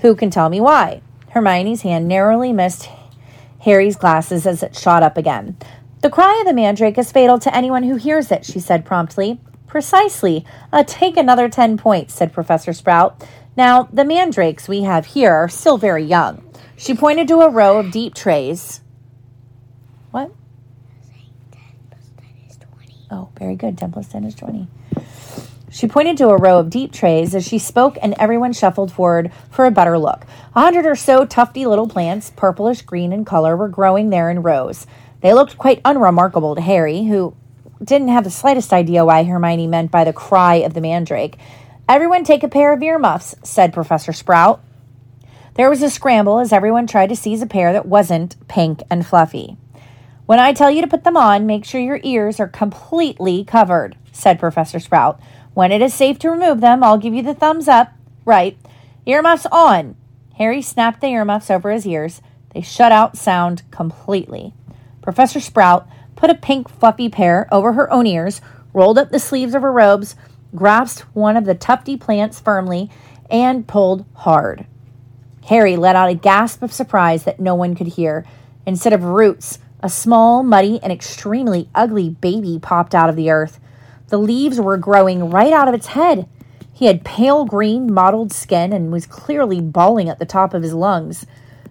Who 0.00 0.16
can 0.16 0.30
tell 0.30 0.48
me 0.48 0.60
why? 0.60 1.02
Hermione's 1.30 1.82
hand 1.82 2.08
narrowly 2.08 2.52
missed 2.52 2.88
Harry's 3.66 3.96
glasses 3.96 4.46
as 4.46 4.62
it 4.62 4.76
shot 4.76 5.02
up 5.02 5.18
again. 5.18 5.56
The 6.00 6.08
cry 6.08 6.38
of 6.40 6.46
the 6.46 6.54
mandrake 6.54 6.96
is 6.98 7.10
fatal 7.10 7.36
to 7.40 7.54
anyone 7.54 7.82
who 7.82 7.96
hears 7.96 8.30
it, 8.30 8.44
she 8.44 8.60
said 8.60 8.84
promptly. 8.84 9.40
Precisely. 9.66 10.46
Uh, 10.72 10.84
take 10.86 11.16
another 11.16 11.48
10 11.48 11.76
points, 11.76 12.14
said 12.14 12.32
Professor 12.32 12.72
Sprout. 12.72 13.26
Now, 13.56 13.88
the 13.92 14.04
mandrakes 14.04 14.68
we 14.68 14.82
have 14.82 15.06
here 15.06 15.32
are 15.32 15.48
still 15.48 15.78
very 15.78 16.04
young. 16.04 16.48
She 16.76 16.94
pointed 16.94 17.26
to 17.26 17.40
a 17.40 17.50
row 17.50 17.78
of 17.78 17.90
deep 17.90 18.14
trays. 18.14 18.82
What? 20.12 20.30
Oh, 23.10 23.30
very 23.36 23.56
good. 23.56 23.76
10 23.76 23.90
plus 23.90 24.06
10 24.06 24.24
is 24.24 24.34
20. 24.36 24.68
She 25.76 25.86
pointed 25.86 26.16
to 26.16 26.30
a 26.30 26.38
row 26.38 26.58
of 26.58 26.70
deep 26.70 26.90
trays 26.90 27.34
as 27.34 27.46
she 27.46 27.58
spoke, 27.58 27.98
and 28.00 28.14
everyone 28.18 28.54
shuffled 28.54 28.90
forward 28.90 29.30
for 29.50 29.66
a 29.66 29.70
better 29.70 29.98
look. 29.98 30.24
A 30.54 30.60
hundred 30.62 30.86
or 30.86 30.96
so 30.96 31.26
tufty 31.26 31.66
little 31.66 31.86
plants, 31.86 32.32
purplish 32.34 32.80
green 32.80 33.12
in 33.12 33.26
color, 33.26 33.54
were 33.54 33.68
growing 33.68 34.08
there 34.08 34.30
in 34.30 34.40
rows. 34.40 34.86
They 35.20 35.34
looked 35.34 35.58
quite 35.58 35.82
unremarkable 35.84 36.54
to 36.54 36.62
Harry, 36.62 37.04
who 37.04 37.36
didn't 37.84 38.08
have 38.08 38.24
the 38.24 38.30
slightest 38.30 38.72
idea 38.72 39.04
why 39.04 39.24
Hermione 39.24 39.66
meant 39.66 39.90
by 39.90 40.04
the 40.04 40.14
cry 40.14 40.54
of 40.54 40.72
the 40.72 40.80
mandrake. 40.80 41.36
Everyone 41.86 42.24
take 42.24 42.42
a 42.42 42.48
pair 42.48 42.72
of 42.72 42.82
earmuffs, 42.82 43.34
said 43.42 43.74
Professor 43.74 44.14
Sprout. 44.14 44.62
There 45.56 45.68
was 45.68 45.82
a 45.82 45.90
scramble 45.90 46.38
as 46.38 46.54
everyone 46.54 46.86
tried 46.86 47.08
to 47.08 47.16
seize 47.16 47.42
a 47.42 47.46
pair 47.46 47.74
that 47.74 47.84
wasn't 47.84 48.48
pink 48.48 48.80
and 48.88 49.04
fluffy. 49.06 49.58
When 50.24 50.38
I 50.38 50.54
tell 50.54 50.70
you 50.70 50.80
to 50.80 50.88
put 50.88 51.04
them 51.04 51.18
on, 51.18 51.44
make 51.44 51.66
sure 51.66 51.82
your 51.82 52.00
ears 52.02 52.40
are 52.40 52.48
completely 52.48 53.44
covered, 53.44 53.94
said 54.10 54.40
Professor 54.40 54.80
Sprout. 54.80 55.20
When 55.56 55.72
it 55.72 55.80
is 55.80 55.94
safe 55.94 56.18
to 56.18 56.28
remove 56.28 56.60
them, 56.60 56.84
I'll 56.84 56.98
give 56.98 57.14
you 57.14 57.22
the 57.22 57.32
thumbs 57.32 57.66
up. 57.66 57.90
Right. 58.26 58.58
Earmuffs 59.06 59.46
on. 59.50 59.96
Harry 60.36 60.60
snapped 60.60 61.00
the 61.00 61.06
earmuffs 61.06 61.50
over 61.50 61.70
his 61.70 61.86
ears. 61.86 62.20
They 62.52 62.60
shut 62.60 62.92
out 62.92 63.16
sound 63.16 63.62
completely. 63.70 64.52
Professor 65.00 65.40
Sprout 65.40 65.88
put 66.14 66.28
a 66.28 66.34
pink 66.34 66.68
fluffy 66.68 67.08
pair 67.08 67.48
over 67.50 67.72
her 67.72 67.90
own 67.90 68.06
ears, 68.06 68.42
rolled 68.74 68.98
up 68.98 69.10
the 69.10 69.18
sleeves 69.18 69.54
of 69.54 69.62
her 69.62 69.72
robes, 69.72 70.14
grasped 70.54 71.06
one 71.16 71.38
of 71.38 71.46
the 71.46 71.54
tufty 71.54 71.96
plants 71.96 72.38
firmly, 72.38 72.90
and 73.30 73.66
pulled 73.66 74.04
hard. 74.12 74.66
Harry 75.46 75.74
let 75.74 75.96
out 75.96 76.10
a 76.10 76.14
gasp 76.14 76.62
of 76.62 76.70
surprise 76.70 77.24
that 77.24 77.40
no 77.40 77.54
one 77.54 77.74
could 77.74 77.86
hear. 77.86 78.26
Instead 78.66 78.92
of 78.92 79.04
roots, 79.04 79.58
a 79.80 79.88
small, 79.88 80.42
muddy, 80.42 80.78
and 80.82 80.92
extremely 80.92 81.70
ugly 81.74 82.10
baby 82.10 82.58
popped 82.60 82.94
out 82.94 83.08
of 83.08 83.16
the 83.16 83.30
earth. 83.30 83.58
The 84.08 84.18
leaves 84.18 84.60
were 84.60 84.76
growing 84.76 85.30
right 85.30 85.52
out 85.52 85.66
of 85.66 85.74
its 85.74 85.88
head. 85.88 86.28
He 86.72 86.86
had 86.86 87.04
pale 87.04 87.44
green, 87.44 87.92
mottled 87.92 88.32
skin 88.32 88.72
and 88.72 88.92
was 88.92 89.06
clearly 89.06 89.60
bawling 89.60 90.08
at 90.08 90.18
the 90.18 90.26
top 90.26 90.54
of 90.54 90.62
his 90.62 90.74
lungs. 90.74 91.26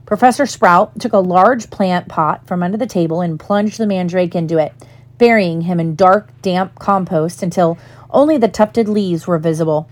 Professor 0.05 0.45
Sprout 0.45 0.99
took 0.99 1.13
a 1.13 1.19
large 1.19 1.69
plant 1.69 2.09
pot 2.09 2.45
from 2.45 2.61
under 2.61 2.77
the 2.77 2.85
table 2.85 3.21
and 3.21 3.39
plunged 3.39 3.77
the 3.77 3.87
mandrake 3.87 4.35
into 4.35 4.57
it, 4.57 4.73
burying 5.17 5.61
him 5.61 5.79
in 5.79 5.95
dark, 5.95 6.29
damp 6.41 6.77
compost 6.77 7.41
until 7.41 7.77
only 8.09 8.37
the 8.37 8.49
tufted 8.49 8.89
leaves 8.89 9.25
were 9.25 9.39
visible. 9.39 9.89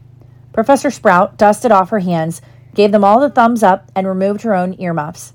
Professor 0.51 0.91
Sprout 0.91 1.37
dusted 1.37 1.71
off 1.71 1.89
her 1.91 1.99
hands, 1.99 2.41
gave 2.75 2.91
them 2.91 3.03
all 3.03 3.19
the 3.19 3.29
thumbs 3.29 3.63
up, 3.63 3.89
and 3.95 4.05
removed 4.05 4.41
her 4.41 4.53
own 4.53 4.75
earmuffs. 4.79 5.33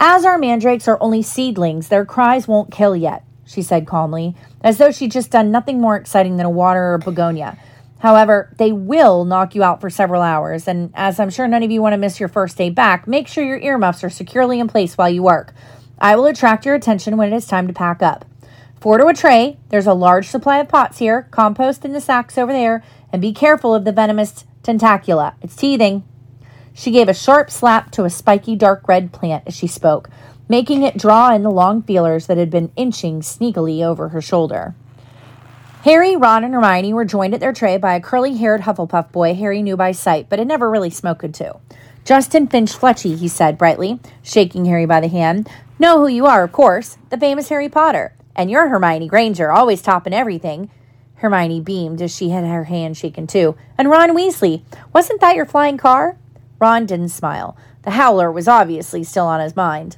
As 0.00 0.24
our 0.24 0.38
mandrakes 0.38 0.88
are 0.88 0.98
only 1.00 1.22
seedlings, 1.22 1.88
their 1.88 2.04
cries 2.04 2.48
won't 2.48 2.72
kill 2.72 2.96
yet 2.96 3.22
she 3.46 3.62
said 3.62 3.86
calmly, 3.86 4.34
as 4.60 4.78
though 4.78 4.90
she'd 4.90 5.12
just 5.12 5.30
done 5.30 5.50
nothing 5.50 5.80
more 5.80 5.96
exciting 5.96 6.36
than 6.36 6.46
a 6.46 6.50
water 6.50 6.94
or 6.94 6.98
begonia. 6.98 7.56
However, 8.00 8.52
they 8.58 8.72
will 8.72 9.24
knock 9.24 9.54
you 9.54 9.62
out 9.62 9.80
for 9.80 9.88
several 9.88 10.20
hours, 10.20 10.68
and 10.68 10.90
as 10.94 11.18
I'm 11.18 11.30
sure 11.30 11.48
none 11.48 11.62
of 11.62 11.70
you 11.70 11.80
want 11.80 11.94
to 11.94 11.98
miss 11.98 12.20
your 12.20 12.28
first 12.28 12.58
day 12.58 12.68
back, 12.68 13.06
make 13.06 13.26
sure 13.26 13.44
your 13.44 13.58
earmuffs 13.58 14.04
are 14.04 14.10
securely 14.10 14.60
in 14.60 14.68
place 14.68 14.98
while 14.98 15.08
you 15.08 15.22
work. 15.22 15.54
I 15.98 16.14
will 16.14 16.26
attract 16.26 16.66
your 16.66 16.74
attention 16.74 17.16
when 17.16 17.32
it 17.32 17.36
is 17.36 17.46
time 17.46 17.66
to 17.68 17.72
pack 17.72 18.02
up. 18.02 18.26
Four 18.80 18.98
to 18.98 19.06
a 19.06 19.14
tray. 19.14 19.56
There's 19.70 19.86
a 19.86 19.94
large 19.94 20.26
supply 20.28 20.58
of 20.58 20.68
pots 20.68 20.98
here, 20.98 21.26
compost 21.30 21.84
in 21.84 21.92
the 21.92 22.00
sacks 22.00 22.36
over 22.36 22.52
there, 22.52 22.84
and 23.10 23.22
be 23.22 23.32
careful 23.32 23.74
of 23.74 23.84
the 23.84 23.92
venomous 23.92 24.44
tentacula. 24.62 25.34
It's 25.40 25.56
teething. 25.56 26.04
She 26.74 26.90
gave 26.90 27.08
a 27.08 27.14
sharp 27.14 27.50
slap 27.50 27.90
to 27.92 28.04
a 28.04 28.10
spiky 28.10 28.54
dark 28.54 28.86
red 28.86 29.10
plant 29.10 29.44
as 29.46 29.56
she 29.56 29.66
spoke, 29.66 30.10
making 30.48 30.82
it 30.82 30.96
draw 30.96 31.34
in 31.34 31.42
the 31.42 31.50
long 31.50 31.82
feelers 31.82 32.26
that 32.26 32.38
had 32.38 32.50
been 32.50 32.72
inching 32.76 33.20
sneakily 33.20 33.82
over 33.82 34.10
her 34.10 34.20
shoulder. 34.20 34.74
Harry, 35.82 36.16
Ron, 36.16 36.42
and 36.42 36.52
Hermione 36.52 36.92
were 36.92 37.04
joined 37.04 37.32
at 37.32 37.40
their 37.40 37.52
tray 37.52 37.76
by 37.76 37.94
a 37.94 38.00
curly 38.00 38.36
haired 38.36 38.62
Hufflepuff 38.62 39.12
boy 39.12 39.34
Harry 39.34 39.62
knew 39.62 39.76
by 39.76 39.92
sight, 39.92 40.28
but 40.28 40.38
had 40.38 40.48
never 40.48 40.68
really 40.68 40.90
spoken 40.90 41.30
to. 41.32 41.58
Justin 42.04 42.46
Finch 42.46 42.72
Fletchley, 42.72 43.14
he 43.14 43.28
said 43.28 43.58
brightly, 43.58 44.00
shaking 44.22 44.64
Harry 44.64 44.86
by 44.86 45.00
the 45.00 45.08
hand. 45.08 45.48
Know 45.78 45.98
who 45.98 46.08
you 46.08 46.26
are, 46.26 46.42
of 46.42 46.52
course, 46.52 46.98
the 47.10 47.18
famous 47.18 47.48
Harry 47.50 47.68
Potter. 47.68 48.14
And 48.34 48.50
you're 48.50 48.68
Hermione 48.68 49.08
Granger, 49.08 49.50
always 49.50 49.82
topping 49.82 50.12
everything. 50.12 50.70
Hermione 51.16 51.60
beamed 51.60 52.02
as 52.02 52.14
she 52.14 52.30
had 52.30 52.44
her 52.44 52.64
hand 52.64 52.96
shaken 52.96 53.26
too. 53.26 53.56
And 53.78 53.88
Ron 53.88 54.10
Weasley, 54.10 54.62
wasn't 54.92 55.20
that 55.20 55.36
your 55.36 55.46
flying 55.46 55.78
car? 55.78 56.16
Ron 56.58 56.86
didn't 56.86 57.10
smile. 57.10 57.56
The 57.82 57.92
howler 57.92 58.30
was 58.30 58.48
obviously 58.48 59.04
still 59.04 59.26
on 59.26 59.40
his 59.40 59.56
mind. 59.56 59.96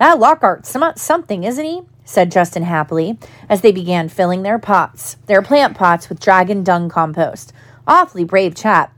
That 0.00 0.18
Lockhart's 0.18 0.74
something, 0.96 1.44
isn't 1.44 1.64
he? 1.64 1.82
said 2.06 2.32
Justin 2.32 2.62
happily 2.62 3.18
as 3.50 3.60
they 3.60 3.70
began 3.70 4.08
filling 4.08 4.42
their 4.42 4.58
pots, 4.58 5.18
their 5.26 5.42
plant 5.42 5.76
pots, 5.76 6.08
with 6.08 6.18
dragon 6.18 6.64
dung 6.64 6.88
compost. 6.88 7.52
Awfully 7.86 8.24
brave 8.24 8.54
chap. 8.54 8.96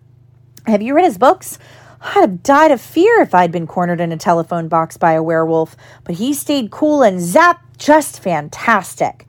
Have 0.64 0.80
you 0.80 0.94
read 0.94 1.04
his 1.04 1.18
books? 1.18 1.58
I'd 2.00 2.20
have 2.20 2.44
died 2.44 2.70
of 2.70 2.80
fear 2.80 3.20
if 3.20 3.34
I'd 3.34 3.50
been 3.50 3.66
cornered 3.66 4.00
in 4.00 4.12
a 4.12 4.16
telephone 4.16 4.68
box 4.68 4.96
by 4.96 5.14
a 5.14 5.22
werewolf, 5.24 5.76
but 6.04 6.14
he 6.14 6.32
stayed 6.32 6.70
cool 6.70 7.02
and 7.02 7.20
zap, 7.20 7.60
just 7.78 8.22
fantastic. 8.22 9.26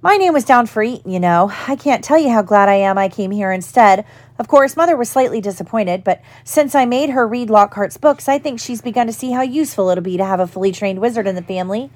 My 0.00 0.16
name 0.16 0.32
was 0.32 0.44
down 0.44 0.66
for 0.66 0.80
Eton, 0.80 1.10
you 1.10 1.18
know. 1.18 1.50
I 1.66 1.74
can't 1.74 2.04
tell 2.04 2.18
you 2.18 2.30
how 2.30 2.42
glad 2.42 2.68
I 2.68 2.74
am 2.74 2.98
I 2.98 3.08
came 3.08 3.32
here 3.32 3.50
instead. 3.50 4.04
Of 4.36 4.48
course, 4.48 4.76
Mother 4.76 4.96
was 4.96 5.08
slightly 5.08 5.40
disappointed, 5.40 6.02
but 6.02 6.20
since 6.42 6.74
I 6.74 6.86
made 6.86 7.10
her 7.10 7.26
read 7.26 7.50
Lockhart's 7.50 7.96
books, 7.96 8.28
I 8.28 8.38
think 8.38 8.58
she's 8.58 8.82
begun 8.82 9.06
to 9.06 9.12
see 9.12 9.30
how 9.30 9.42
useful 9.42 9.88
it'll 9.90 10.02
be 10.02 10.16
to 10.16 10.24
have 10.24 10.40
a 10.40 10.46
fully 10.48 10.72
trained 10.72 11.00
wizard 11.00 11.28
in 11.28 11.36
the 11.36 11.42
family. 11.42 11.90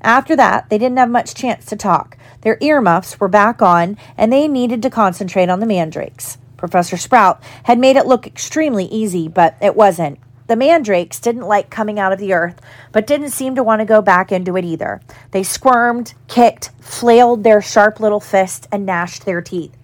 After 0.00 0.34
that, 0.34 0.68
they 0.68 0.78
didn't 0.78 0.98
have 0.98 1.08
much 1.08 1.34
chance 1.34 1.64
to 1.66 1.76
talk. 1.76 2.16
Their 2.40 2.58
earmuffs 2.60 3.20
were 3.20 3.28
back 3.28 3.62
on, 3.62 3.96
and 4.16 4.32
they 4.32 4.48
needed 4.48 4.82
to 4.82 4.90
concentrate 4.90 5.48
on 5.48 5.60
the 5.60 5.66
mandrakes. 5.66 6.38
Professor 6.56 6.96
Sprout 6.96 7.40
had 7.64 7.78
made 7.78 7.96
it 7.96 8.06
look 8.06 8.26
extremely 8.26 8.86
easy, 8.86 9.28
but 9.28 9.56
it 9.60 9.76
wasn't. 9.76 10.18
The 10.48 10.56
mandrakes 10.56 11.20
didn't 11.20 11.46
like 11.46 11.70
coming 11.70 12.00
out 12.00 12.12
of 12.12 12.18
the 12.18 12.32
earth, 12.32 12.60
but 12.90 13.06
didn't 13.06 13.30
seem 13.30 13.54
to 13.54 13.62
want 13.62 13.80
to 13.80 13.86
go 13.86 14.02
back 14.02 14.32
into 14.32 14.56
it 14.56 14.64
either. 14.64 15.00
They 15.30 15.44
squirmed, 15.44 16.14
kicked, 16.26 16.70
flailed 16.80 17.44
their 17.44 17.62
sharp 17.62 18.00
little 18.00 18.20
fists, 18.20 18.66
and 18.72 18.84
gnashed 18.84 19.24
their 19.24 19.40
teeth. 19.40 19.76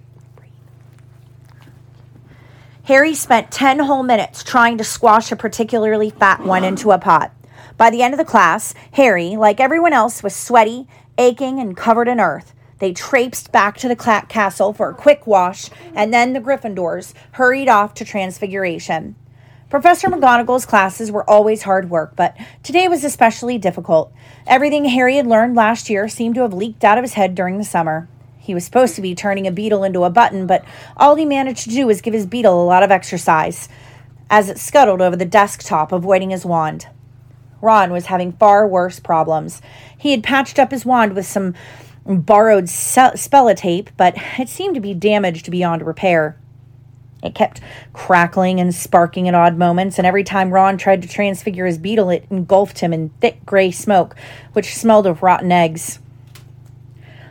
Harry 2.88 3.12
spent 3.12 3.50
10 3.50 3.80
whole 3.80 4.02
minutes 4.02 4.42
trying 4.42 4.78
to 4.78 4.83
squash 4.83 5.30
a 5.30 5.37
particularly 5.37 6.09
fat 6.09 6.42
one 6.42 6.64
into 6.64 6.90
a 6.90 6.99
pot. 6.99 7.30
By 7.76 7.90
the 7.90 8.00
end 8.00 8.14
of 8.14 8.18
the 8.18 8.25
class, 8.25 8.73
Harry, 8.92 9.37
like 9.37 9.61
everyone 9.61 9.92
else, 9.92 10.23
was 10.23 10.35
sweaty, 10.35 10.88
aching, 11.18 11.61
and 11.61 11.76
covered 11.76 12.09
in 12.09 12.18
earth. 12.18 12.54
They 12.78 12.95
traipsed 12.95 13.52
back 13.52 13.76
to 13.76 13.88
the 13.88 14.25
castle 14.30 14.73
for 14.73 14.88
a 14.88 14.95
quick 14.95 15.26
wash, 15.26 15.68
and 15.95 16.14
then 16.14 16.33
the 16.33 16.40
Gryffindors 16.40 17.12
hurried 17.33 17.68
off 17.68 17.92
to 17.92 18.07
Transfiguration. 18.07 19.16
Professor 19.68 20.09
McGonagall's 20.09 20.64
classes 20.64 21.12
were 21.12 21.28
always 21.28 21.64
hard 21.64 21.90
work, 21.90 22.16
but 22.16 22.38
today 22.62 22.88
was 22.88 23.04
especially 23.04 23.59
difficult. 23.59 24.11
Everything 24.47 24.87
Harry 24.87 25.16
had 25.16 25.26
learned 25.26 25.54
last 25.54 25.90
year 25.90 26.09
seemed 26.09 26.37
to 26.37 26.40
have 26.40 26.54
leaked 26.54 26.85
out 26.85 26.97
of 26.97 27.04
his 27.04 27.12
head 27.12 27.35
during 27.35 27.59
the 27.59 27.64
summer. 27.64 28.09
He 28.49 28.55
was 28.55 28.64
supposed 28.64 28.95
to 28.95 29.02
be 29.02 29.14
turning 29.14 29.47
a 29.47 29.52
beetle 29.52 29.85
into 29.85 30.05
a 30.05 30.11
button, 30.11 30.47
but 30.47 30.64
all 30.97 31.17
he 31.17 31.26
managed 31.26 31.64
to 31.64 31.69
do 31.69 31.87
was 31.87 32.00
give 32.00 32.14
his 32.14 32.25
beetle 32.25 32.62
a 32.62 32.64
lot 32.64 32.83
of 32.83 32.90
exercise 32.90 33.69
as 34.31 34.49
it 34.49 34.59
scuttled 34.59 35.02
over 35.02 35.17
the 35.17 35.26
desktop, 35.26 35.93
avoiding 35.93 36.31
his 36.31 36.47
wand. 36.47 36.87
Ron 37.61 37.93
was 37.93 38.07
having 38.07 38.33
far 38.33 38.67
worse 38.67 39.00
problems. 39.00 39.61
He 39.99 40.12
had 40.12 40.23
patched 40.23 40.59
up 40.59 40.71
his 40.71 40.87
wand 40.87 41.14
with 41.14 41.26
some 41.26 41.52
borrowed 42.07 42.64
spellotape, 42.64 43.88
but 43.99 44.14
it 44.38 44.49
seemed 44.49 44.76
to 44.76 44.81
be 44.81 44.95
damaged 44.95 45.50
beyond 45.50 45.83
repair. 45.83 46.38
It 47.23 47.35
kept 47.35 47.61
crackling 47.93 48.61
and 48.61 48.75
sparking 48.75 49.28
at 49.28 49.35
odd 49.35 49.59
moments, 49.59 49.99
and 49.99 50.07
every 50.07 50.25
time 50.25 50.52
Ron 50.52 50.78
tried 50.78 51.02
to 51.02 51.09
transfigure 51.09 51.67
his 51.67 51.76
beetle, 51.76 52.09
it 52.09 52.25
engulfed 52.31 52.78
him 52.78 52.95
in 52.95 53.11
thick 53.21 53.45
gray 53.45 53.71
smoke, 53.71 54.17
which 54.55 54.75
smelled 54.75 55.07
of 55.07 55.23
rotten 55.23 55.52
eggs. 55.52 55.99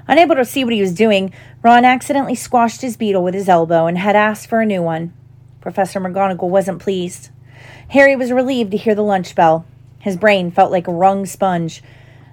Unable 0.08 0.36
to 0.36 0.46
see 0.46 0.64
what 0.64 0.74
he 0.74 0.82
was 0.82 0.94
doing, 0.94 1.34
Ron 1.62 1.84
accidentally 1.84 2.36
squashed 2.36 2.82
his 2.82 2.96
beetle 2.96 3.24
with 3.24 3.34
his 3.34 3.50
elbow 3.50 3.88
and 3.88 3.98
had 3.98 4.16
asked 4.16 4.48
for 4.48 4.62
a 4.62 4.66
new 4.66 4.82
one. 4.82 5.14
Professor 5.60 6.00
McGonagall 6.00 6.50
wasn't 6.50 6.82
pleased. 6.82 7.30
Harry 7.90 8.16
was 8.16 8.32
relieved 8.32 8.72
to 8.72 8.78
hear 8.78 8.96
the 8.96 9.02
lunch 9.02 9.36
bell. 9.36 9.66
His 10.00 10.16
brain 10.16 10.52
felt 10.52 10.72
like 10.72 10.88
a 10.88 10.94
wrung 10.94 11.26
sponge. 11.26 11.84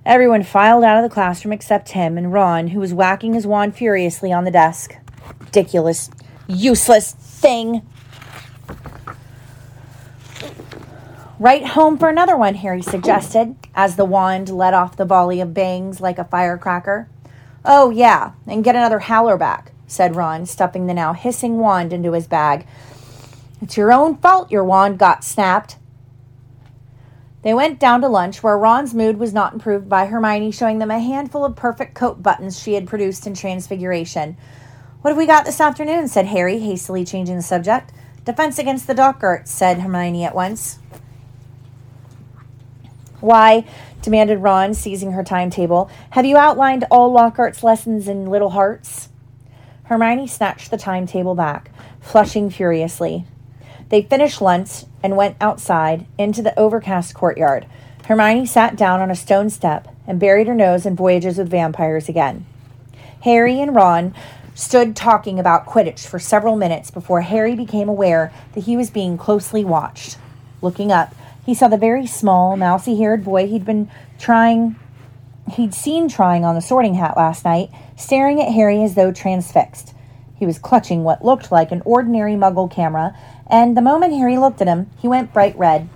Everyone 0.06 0.42
filed 0.42 0.84
out 0.84 1.02
of 1.02 1.02
the 1.02 1.12
classroom 1.12 1.52
except 1.52 1.90
him 1.90 2.16
and 2.16 2.32
Ron, 2.32 2.68
who 2.68 2.80
was 2.80 2.94
whacking 2.94 3.34
his 3.34 3.46
wand 3.46 3.74
furiously 3.74 4.32
on 4.32 4.44
the 4.44 4.50
desk. 4.50 4.96
Ridiculous, 5.40 6.10
useless 6.46 7.12
thing. 7.12 7.82
Right 11.40 11.66
home 11.66 11.98
for 11.98 12.08
another 12.08 12.36
one, 12.36 12.54
Harry 12.54 12.82
suggested, 12.82 13.56
as 13.74 13.96
the 13.96 14.04
wand 14.04 14.50
let 14.50 14.74
off 14.74 14.96
the 14.96 15.04
volley 15.04 15.40
of 15.40 15.54
bangs 15.54 16.00
like 16.00 16.18
a 16.18 16.24
firecracker. 16.24 17.08
Oh, 17.64 17.90
yeah, 17.90 18.32
and 18.46 18.62
get 18.62 18.76
another 18.76 18.98
howler 18.98 19.38
back, 19.38 19.72
said 19.86 20.16
Ron, 20.16 20.44
stuffing 20.44 20.86
the 20.86 20.94
now 20.94 21.14
hissing 21.14 21.58
wand 21.58 21.92
into 21.92 22.12
his 22.12 22.26
bag. 22.26 22.66
It's 23.62 23.76
your 23.76 23.92
own 23.92 24.16
fault 24.16 24.50
your 24.50 24.64
wand 24.64 24.98
got 24.98 25.24
snapped. 25.24 25.78
They 27.42 27.54
went 27.54 27.78
down 27.78 28.00
to 28.02 28.08
lunch, 28.08 28.42
where 28.42 28.58
Ron's 28.58 28.94
mood 28.94 29.18
was 29.18 29.32
not 29.32 29.54
improved 29.54 29.88
by 29.88 30.06
Hermione 30.06 30.50
showing 30.50 30.78
them 30.78 30.90
a 30.90 30.98
handful 30.98 31.44
of 31.44 31.56
perfect 31.56 31.94
coat 31.94 32.22
buttons 32.22 32.58
she 32.58 32.74
had 32.74 32.86
produced 32.86 33.26
in 33.26 33.34
Transfiguration. 33.34 34.36
What 35.00 35.10
have 35.10 35.18
we 35.18 35.26
got 35.26 35.44
this 35.44 35.60
afternoon? 35.60 36.08
said 36.08 36.26
Harry, 36.26 36.58
hastily 36.58 37.04
changing 37.04 37.36
the 37.36 37.42
subject. 37.42 37.92
Defense 38.24 38.58
against 38.58 38.86
the 38.86 38.94
Dark 38.94 39.22
Arts, 39.22 39.50
said 39.50 39.80
Hermione 39.80 40.24
at 40.24 40.34
once. 40.34 40.78
Why, 43.20 43.66
demanded 44.04 44.38
Ron, 44.38 44.74
seizing 44.74 45.12
her 45.12 45.24
timetable, 45.24 45.90
have 46.10 46.24
you 46.24 46.36
outlined 46.36 46.84
all 46.90 47.10
Lockhart's 47.10 47.64
lessons 47.64 48.06
in 48.06 48.26
Little 48.26 48.50
Hearts? 48.50 49.08
Hermione 49.84 50.26
snatched 50.26 50.70
the 50.70 50.76
timetable 50.76 51.34
back, 51.34 51.70
flushing 52.00 52.50
furiously. 52.50 53.24
They 53.88 54.02
finished 54.02 54.40
lunch 54.40 54.84
and 55.02 55.16
went 55.16 55.36
outside 55.40 56.06
into 56.16 56.42
the 56.42 56.58
overcast 56.58 57.14
courtyard. 57.14 57.66
Hermione 58.06 58.46
sat 58.46 58.76
down 58.76 59.00
on 59.00 59.10
a 59.10 59.16
stone 59.16 59.50
step 59.50 59.88
and 60.06 60.20
buried 60.20 60.46
her 60.46 60.54
nose 60.54 60.86
in 60.86 60.96
Voyages 60.96 61.38
with 61.38 61.50
Vampires 61.50 62.08
again. 62.08 62.46
Harry 63.22 63.60
and 63.60 63.74
Ron 63.74 64.14
stood 64.54 64.94
talking 64.94 65.38
about 65.38 65.66
Quidditch 65.66 66.06
for 66.06 66.18
several 66.18 66.56
minutes 66.56 66.90
before 66.90 67.22
Harry 67.22 67.54
became 67.54 67.88
aware 67.88 68.32
that 68.52 68.64
he 68.64 68.76
was 68.76 68.90
being 68.90 69.18
closely 69.18 69.64
watched. 69.64 70.16
Looking 70.62 70.92
up, 70.92 71.14
he 71.44 71.54
saw 71.54 71.68
the 71.68 71.76
very 71.76 72.06
small, 72.06 72.56
mousy 72.56 72.96
haired 72.96 73.24
boy 73.24 73.46
he'd 73.46 73.64
been 73.64 73.90
trying 74.18 74.76
he'd 75.52 75.74
seen 75.74 76.08
trying 76.08 76.44
on 76.44 76.54
the 76.54 76.60
sorting 76.62 76.94
hat 76.94 77.16
last 77.16 77.44
night, 77.44 77.70
staring 77.96 78.40
at 78.40 78.52
Harry 78.52 78.82
as 78.82 78.94
though 78.94 79.12
transfixed. 79.12 79.94
He 80.36 80.46
was 80.46 80.58
clutching 80.58 81.04
what 81.04 81.24
looked 81.24 81.52
like 81.52 81.70
an 81.70 81.82
ordinary 81.84 82.34
muggle 82.34 82.70
camera, 82.70 83.16
and 83.46 83.76
the 83.76 83.82
moment 83.82 84.14
Harry 84.14 84.38
looked 84.38 84.60
at 84.60 84.66
him, 84.68 84.90
he 84.98 85.06
went 85.06 85.32
bright 85.32 85.56
red. 85.56 85.88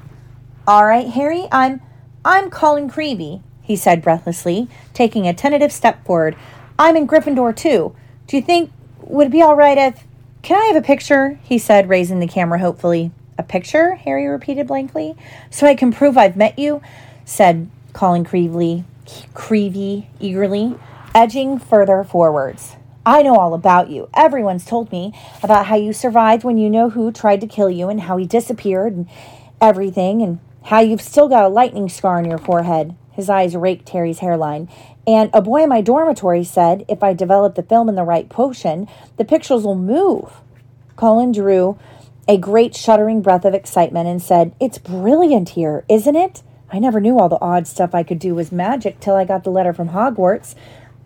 All 0.66 0.84
right, 0.84 1.08
Harry, 1.08 1.46
I'm 1.50 1.80
I'm 2.24 2.50
Colin 2.50 2.90
Creevey, 2.90 3.42
he 3.62 3.74
said 3.74 4.02
breathlessly, 4.02 4.68
taking 4.92 5.26
a 5.26 5.32
tentative 5.32 5.72
step 5.72 6.04
forward. 6.04 6.36
I'm 6.78 6.96
in 6.96 7.08
Gryffindor 7.08 7.56
too. 7.56 7.96
Do 8.26 8.36
you 8.36 8.42
think 8.42 8.70
would 9.00 9.28
it 9.28 9.30
be 9.30 9.42
all 9.42 9.56
right 9.56 9.78
if 9.78 10.04
Can 10.42 10.60
I 10.60 10.66
have 10.66 10.76
a 10.76 10.86
picture? 10.86 11.38
he 11.42 11.58
said, 11.58 11.88
raising 11.88 12.20
the 12.20 12.28
camera 12.28 12.58
hopefully. 12.58 13.12
A 13.38 13.42
picture? 13.45 13.95
Harry 13.95 14.26
repeated 14.26 14.66
blankly. 14.66 15.16
So 15.49 15.66
I 15.66 15.76
can 15.76 15.92
prove 15.92 16.18
I've 16.18 16.37
met 16.37 16.59
you, 16.59 16.83
said 17.25 17.71
Colin 17.92 18.25
Creevey, 18.25 18.85
Creevey 19.33 20.07
eagerly, 20.21 20.76
edging 21.14 21.59
further 21.59 22.04
forwards. 22.04 22.76
I 23.07 23.23
know 23.23 23.37
all 23.37 23.54
about 23.54 23.88
you. 23.88 24.11
Everyone's 24.12 24.66
told 24.66 24.92
me 24.92 25.18
about 25.42 25.66
how 25.66 25.76
you 25.76 25.95
survived 25.95 26.45
when 26.45 26.59
you 26.59 26.68
know 26.68 26.90
who 26.90 27.11
tried 27.11 27.40
to 27.40 27.47
kill 27.47 27.71
you 27.71 27.88
and 27.88 28.02
how 28.02 28.18
he 28.18 28.26
disappeared 28.26 28.92
and 28.92 29.09
everything 29.61 30.21
and 30.21 30.40
how 30.64 30.80
you've 30.80 31.00
still 31.00 31.28
got 31.28 31.45
a 31.45 31.49
lightning 31.49 31.88
scar 31.88 32.18
on 32.18 32.26
your 32.26 32.38
forehead. 32.38 32.95
His 33.12 33.30
eyes 33.30 33.57
raked 33.57 33.88
Harry's 33.88 34.18
hairline. 34.18 34.68
And 35.07 35.30
a 35.33 35.40
boy 35.40 35.62
in 35.62 35.71
my 35.71 35.80
dormitory 35.80 36.45
said 36.45 36.85
if 36.87 37.02
I 37.02 37.14
develop 37.14 37.54
the 37.54 37.62
film 37.62 37.88
in 37.88 37.95
the 37.95 38.02
right 38.02 38.28
potion, 38.28 38.87
the 39.16 39.25
pictures 39.25 39.64
will 39.64 39.75
move. 39.75 40.30
Colin 40.97 41.33
drew 41.33 41.78
a 42.28 42.37
great 42.37 42.76
shuddering 42.76 43.23
breath 43.23 43.47
of 43.47 43.54
excitement 43.54 44.06
and 44.06 44.23
said, 44.23 44.54
It's 44.61 44.76
brilliant 44.76 45.50
here, 45.50 45.85
isn't 45.88 46.14
it? 46.14 46.42
I 46.70 46.79
never 46.79 47.00
knew 47.00 47.18
all 47.18 47.31
the 47.31 47.40
odd 47.40 47.66
stuff 47.66 47.94
I 47.94 48.02
could 48.02 48.18
do 48.18 48.35
was 48.35 48.52
magic 48.52 49.00
till 49.00 49.16
I 49.16 49.24
got 49.24 49.44
the 49.44 49.50
letter 49.50 49.72
from 49.72 49.88
Hogwarts. 49.88 50.55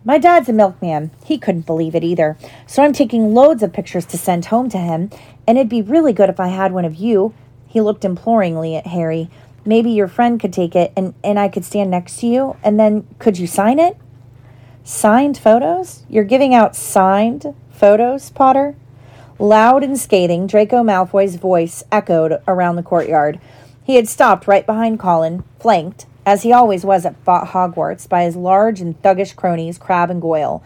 My 0.03 0.17
dad's 0.17 0.49
a 0.49 0.53
milkman. 0.53 1.11
He 1.23 1.37
couldn't 1.37 1.65
believe 1.65 1.95
it 1.95 2.03
either. 2.03 2.37
So 2.67 2.83
I'm 2.83 2.91
taking 2.91 3.33
loads 3.33 3.63
of 3.63 3.71
pictures 3.71 4.05
to 4.07 4.17
send 4.17 4.45
home 4.45 4.69
to 4.71 4.77
him, 4.77 5.09
and 5.47 5.57
it'd 5.57 5.69
be 5.69 5.81
really 5.81 6.11
good 6.11 6.29
if 6.29 6.41
I 6.41 6.49
had 6.49 6.73
one 6.73 6.83
of 6.83 6.95
you. 6.95 7.33
He 7.67 7.79
looked 7.79 8.03
imploringly 8.03 8.75
at 8.75 8.87
Harry. 8.87 9.29
Maybe 9.63 9.91
your 9.91 10.09
friend 10.09 10.41
could 10.41 10.51
take 10.51 10.75
it 10.75 10.91
and, 10.97 11.13
and 11.23 11.39
I 11.39 11.47
could 11.47 11.63
stand 11.63 11.89
next 11.89 12.19
to 12.19 12.27
you, 12.27 12.57
and 12.61 12.77
then 12.77 13.07
could 13.17 13.37
you 13.37 13.47
sign 13.47 13.79
it? 13.79 13.95
Signed 14.83 15.37
photos? 15.37 16.03
You're 16.09 16.25
giving 16.25 16.53
out 16.53 16.75
signed 16.75 17.55
photos, 17.71 18.29
Potter? 18.29 18.75
Loud 19.43 19.83
and 19.83 19.99
scathing, 19.99 20.47
Draco 20.47 20.83
Malfoy's 20.83 21.35
voice 21.35 21.83
echoed 21.91 22.41
around 22.47 22.77
the 22.77 22.81
courtyard. 22.81 23.41
He 23.83 23.95
had 23.97 24.07
stopped 24.07 24.47
right 24.47 24.65
behind 24.65 25.01
Colin, 25.01 25.43
flanked, 25.59 26.05
as 26.25 26.43
he 26.43 26.53
always 26.53 26.85
was 26.85 27.05
at 27.05 27.21
Hogwarts, 27.25 28.07
by 28.07 28.23
his 28.23 28.37
large 28.37 28.79
and 28.79 29.01
thuggish 29.01 29.35
cronies, 29.35 29.77
Crabbe 29.77 30.11
and 30.11 30.21
Goyle. 30.21 30.63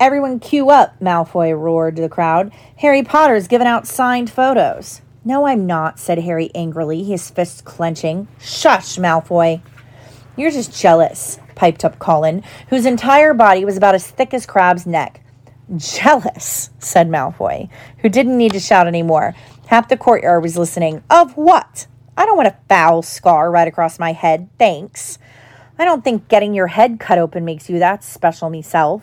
Everyone 0.00 0.40
queue 0.40 0.70
up, 0.70 0.98
Malfoy 1.00 1.52
roared 1.52 1.96
to 1.96 2.02
the 2.02 2.08
crowd. 2.08 2.50
Harry 2.78 3.02
Potter's 3.02 3.46
giving 3.46 3.66
out 3.66 3.86
signed 3.86 4.30
photos. 4.30 5.02
No, 5.22 5.46
I'm 5.46 5.66
not, 5.66 5.98
said 5.98 6.20
Harry 6.20 6.50
angrily, 6.54 7.04
his 7.04 7.28
fists 7.28 7.60
clenching. 7.60 8.26
Shush, 8.40 8.96
Malfoy. 8.96 9.60
You're 10.34 10.50
just 10.50 10.74
jealous, 10.80 11.38
piped 11.56 11.84
up 11.84 11.98
Colin, 11.98 12.42
whose 12.70 12.86
entire 12.86 13.34
body 13.34 13.66
was 13.66 13.76
about 13.76 13.94
as 13.94 14.06
thick 14.06 14.32
as 14.32 14.46
Crabbe's 14.46 14.86
neck. 14.86 15.20
Jealous, 15.76 16.70
said 16.78 17.08
Malfoy, 17.08 17.68
who 17.98 18.08
didn't 18.08 18.36
need 18.36 18.52
to 18.52 18.60
shout 18.60 18.86
any 18.86 19.02
more. 19.02 19.34
Half 19.66 19.88
the 19.88 19.96
courtyard 19.96 20.42
was 20.42 20.58
listening. 20.58 21.02
Of 21.08 21.36
what? 21.36 21.86
I 22.16 22.26
don't 22.26 22.36
want 22.36 22.48
a 22.48 22.56
foul 22.68 23.02
scar 23.02 23.50
right 23.50 23.66
across 23.66 23.98
my 23.98 24.12
head, 24.12 24.48
thanks. 24.58 25.18
I 25.78 25.84
don't 25.84 26.04
think 26.04 26.28
getting 26.28 26.54
your 26.54 26.68
head 26.68 27.00
cut 27.00 27.18
open 27.18 27.44
makes 27.44 27.68
you 27.68 27.78
that 27.78 28.04
special 28.04 28.50
myself. 28.50 29.02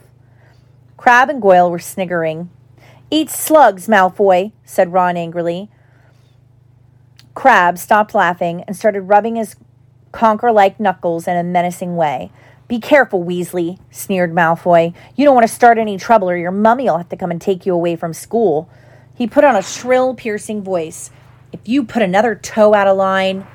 Crabbe 0.97 1.29
and 1.29 1.41
Goyle 1.41 1.69
were 1.69 1.79
sniggering. 1.79 2.49
Eat 3.09 3.29
slugs, 3.29 3.87
Malfoy, 3.87 4.53
said 4.63 4.93
Ron 4.93 5.17
angrily. 5.17 5.69
Crabbe 7.33 7.77
stopped 7.77 8.13
laughing 8.13 8.63
and 8.67 8.77
started 8.77 9.01
rubbing 9.01 9.35
his 9.35 9.55
conker 10.13 10.53
like 10.53 10.79
knuckles 10.79 11.27
in 11.27 11.35
a 11.35 11.43
menacing 11.43 11.95
way. 11.95 12.31
Be 12.71 12.79
careful, 12.79 13.25
Weasley, 13.25 13.79
sneered 13.91 14.31
Malfoy. 14.33 14.93
You 15.17 15.25
don't 15.25 15.35
want 15.35 15.45
to 15.45 15.53
start 15.53 15.77
any 15.77 15.97
trouble, 15.97 16.29
or 16.29 16.37
your 16.37 16.51
mummy'll 16.51 16.99
have 16.99 17.09
to 17.09 17.17
come 17.17 17.29
and 17.29 17.41
take 17.41 17.65
you 17.65 17.73
away 17.73 17.97
from 17.97 18.13
school. 18.13 18.69
He 19.13 19.27
put 19.27 19.43
on 19.43 19.57
a 19.57 19.61
shrill, 19.61 20.15
piercing 20.15 20.63
voice. 20.63 21.11
If 21.51 21.67
you 21.67 21.83
put 21.83 22.01
another 22.01 22.33
toe 22.33 22.73
out 22.73 22.87
of 22.87 22.95
line. 22.95 23.45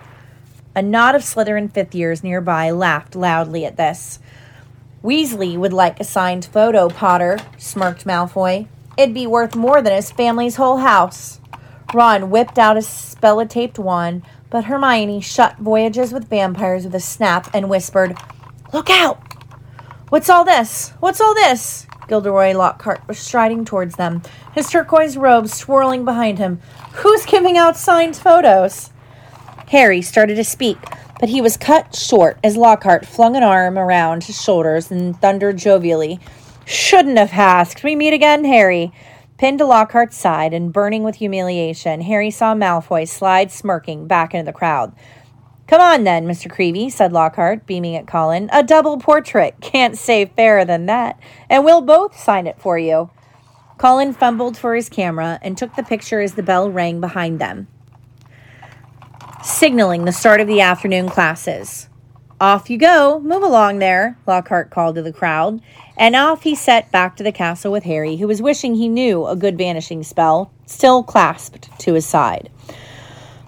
A 0.75 0.83
knot 0.83 1.15
of 1.15 1.23
Slytherin 1.23 1.73
fifth 1.73 1.95
years 1.95 2.23
nearby 2.23 2.71
laughed 2.73 3.17
loudly 3.17 3.65
at 3.65 3.79
this. 3.79 4.19
Weasley 5.03 5.57
would 5.57 5.73
like 5.73 5.99
a 5.99 6.05
signed 6.05 6.45
photo, 6.45 6.91
Potter, 6.91 7.39
smirked 7.57 8.05
Malfoy. 8.05 8.69
It'd 8.99 9.15
be 9.15 9.27
worth 9.27 9.57
more 9.57 9.81
than 9.81 9.95
his 9.95 10.13
family's 10.13 10.57
whole 10.57 10.77
house. 10.77 11.41
Ron 11.95 12.29
whipped 12.29 12.59
out 12.59 12.77
a 12.77 12.83
spell-taped 12.83 13.79
wand, 13.79 14.25
but 14.51 14.65
Hermione 14.65 15.23
shut 15.23 15.57
Voyages 15.57 16.13
with 16.13 16.29
Vampires 16.29 16.85
with 16.85 16.95
a 16.95 17.01
snap 17.01 17.49
and 17.55 17.71
whispered, 17.71 18.15
Look 18.73 18.91
out! 18.91 19.21
What's 20.09 20.29
all 20.29 20.45
this? 20.45 20.91
What's 21.01 21.21
all 21.21 21.35
this? 21.35 21.87
Gilderoy 22.09 22.53
Lockhart 22.53 23.07
was 23.09 23.19
striding 23.19 23.65
towards 23.65 23.97
them, 23.97 24.23
his 24.55 24.71
turquoise 24.71 25.17
robe 25.17 25.49
swirling 25.49 26.05
behind 26.05 26.39
him. 26.39 26.61
Who's 26.93 27.27
giving 27.27 27.57
out 27.57 27.77
signed 27.77 28.17
photos? 28.17 28.91
Harry 29.69 30.01
started 30.03 30.37
to 30.37 30.45
speak, 30.45 30.79
but 31.19 31.29
he 31.29 31.41
was 31.41 31.57
cut 31.57 31.95
short 31.95 32.39
as 32.45 32.57
Lockhart 32.57 33.05
flung 33.05 33.37
an 33.37 33.43
arm 33.43 33.79
around 33.79 34.25
his 34.25 34.41
shoulders 34.41 34.91
and 34.91 35.21
thundered 35.21 35.57
jovially. 35.57 36.21
Shouldn't 36.65 37.19
have 37.19 37.33
asked. 37.33 37.83
We 37.83 37.97
meet 37.97 38.15
again, 38.15 38.45
Harry. 38.45 38.93
Pinned 39.39 39.59
to 39.59 39.67
Lockhart's 39.67 40.17
side 40.17 40.55
and 40.55 40.73
burning 40.73 41.03
with 41.03 41.17
humiliation, 41.17 42.01
Harry 42.01 42.31
saw 42.31 42.55
Malfoy 42.55 43.07
slide 43.07 43.53
smirking 43.53 44.07
back 44.07 44.35
into 44.35 44.47
the 44.47 44.53
crowd. 44.53 44.95
Come 45.67 45.81
on 45.81 46.05
then, 46.05 46.27
Mr. 46.27 46.51
Creevey, 46.51 46.91
said 46.91 47.13
Lockhart, 47.13 47.67
beaming 47.67 47.97
at 47.97 48.07
Colin. 48.07 48.49
A 48.53 48.63
double 48.63 48.99
portrait. 48.99 49.57
Can't 49.61 49.99
say 49.99 50.25
fairer 50.25 50.65
than 50.65 50.87
that. 50.87 51.19
And 51.51 51.65
we'll 51.65 51.81
both 51.81 52.17
sign 52.17 52.47
it 52.47 52.61
for 52.61 52.79
you. 52.79 53.11
Colin 53.77 54.15
fumbled 54.15 54.57
for 54.57 54.75
his 54.75 54.89
camera 54.89 55.39
and 55.43 55.59
took 55.59 55.75
the 55.75 55.83
picture 55.83 56.21
as 56.21 56.35
the 56.35 56.43
bell 56.43 56.71
rang 56.71 57.01
behind 57.01 57.41
them, 57.41 57.67
signaling 59.43 60.05
the 60.05 60.13
start 60.13 60.41
of 60.41 60.47
the 60.47 60.63
afternoon 60.63 61.11
classes. 61.11 61.89
Off 62.41 62.71
you 62.71 62.79
go. 62.79 63.21
Move 63.21 63.43
along 63.43 63.79
there, 63.79 64.19
Lockhart 64.27 64.71
called 64.71 64.95
to 64.95 65.03
the 65.03 65.13
crowd, 65.13 65.61
and 65.97 66.15
off 66.15 66.43
he 66.43 66.55
set 66.55 66.91
back 66.93 67.17
to 67.17 67.23
the 67.23 67.33
castle 67.33 67.73
with 67.73 67.85
Harry, 67.85 68.17
who 68.17 68.29
was 68.29 68.41
wishing 68.41 68.75
he 68.75 68.89
knew 68.89 69.27
a 69.27 69.37
good 69.37 69.59
vanishing 69.59 70.03
spell, 70.03 70.53
still 70.67 71.03
clasped 71.03 71.71
to 71.81 71.95
his 71.95 72.07
side. 72.07 72.51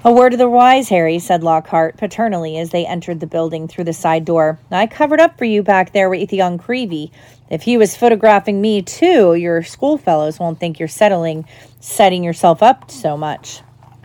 A 0.09 0.11
word 0.11 0.33
of 0.33 0.38
the 0.38 0.49
wise, 0.49 0.88
Harry, 0.88 1.18
said 1.18 1.42
Lockhart 1.42 1.99
paternally 1.99 2.57
as 2.57 2.71
they 2.71 2.87
entered 2.87 3.21
the 3.21 3.27
building 3.27 3.68
through 3.68 3.85
the 3.85 3.92
side 3.92 4.25
door. 4.25 4.59
I 4.71 4.87
covered 4.87 5.21
up 5.21 5.37
for 5.37 5.44
you 5.44 5.62
back 5.62 5.92
there 5.92 6.09
with 6.09 6.33
young 6.33 6.59
Creevey. 6.59 7.11
If 7.51 7.61
he 7.61 7.77
was 7.77 7.94
photographing 7.94 8.62
me 8.62 8.81
too, 8.81 9.35
your 9.35 9.62
schoolfellows 9.62 10.38
won't 10.38 10.59
think 10.59 10.79
you're 10.79 10.88
settling, 10.88 11.44
setting 11.81 12.25
yourself 12.25 12.62
up 12.62 12.90
so 12.90 13.18
much. 13.18 13.61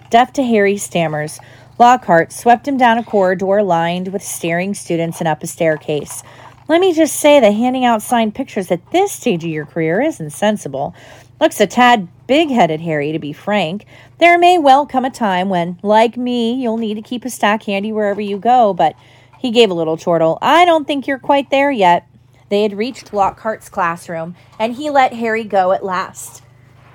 Deaf 0.09 0.33
to 0.33 0.43
Harry's 0.43 0.83
stammers, 0.83 1.39
Lockhart 1.79 2.33
swept 2.33 2.67
him 2.67 2.75
down 2.75 2.97
a 2.97 3.03
corridor 3.05 3.63
lined 3.63 4.09
with 4.09 4.23
staring 4.23 4.73
students 4.73 5.21
and 5.21 5.27
up 5.29 5.41
a 5.41 5.47
staircase. 5.47 6.21
Let 6.67 6.81
me 6.81 6.91
just 6.91 7.15
say 7.15 7.39
that 7.39 7.51
handing 7.51 7.85
out 7.85 8.01
signed 8.01 8.35
pictures 8.35 8.69
at 8.71 8.91
this 8.91 9.13
stage 9.13 9.45
of 9.45 9.49
your 9.49 9.65
career 9.65 10.01
isn't 10.01 10.31
sensible. 10.31 10.93
Looks 11.39 11.61
a 11.61 11.67
tad 11.67 12.09
big 12.33 12.49
headed, 12.49 12.81
Harry, 12.81 13.11
to 13.11 13.19
be 13.19 13.31
frank. 13.31 13.85
There 14.17 14.39
may 14.39 14.57
well 14.57 14.87
come 14.87 15.05
a 15.05 15.11
time 15.11 15.49
when, 15.49 15.77
like 15.83 16.17
me, 16.17 16.55
you'll 16.55 16.77
need 16.77 16.95
to 16.95 17.01
keep 17.03 17.25
a 17.25 17.29
stack 17.29 17.61
handy 17.61 17.91
wherever 17.91 18.21
you 18.21 18.39
go, 18.39 18.73
but 18.73 18.95
he 19.37 19.51
gave 19.51 19.69
a 19.69 19.75
little 19.75 19.97
chortle. 19.97 20.39
I 20.41 20.65
don't 20.65 20.87
think 20.87 21.05
you're 21.05 21.19
quite 21.19 21.51
there 21.51 21.69
yet. 21.69 22.07
They 22.49 22.63
had 22.63 22.75
reached 22.75 23.13
Lockhart's 23.13 23.69
classroom, 23.69 24.35
and 24.57 24.73
he 24.73 24.89
let 24.89 25.13
Harry 25.13 25.43
go 25.43 25.73
at 25.73 25.85
last. 25.85 26.41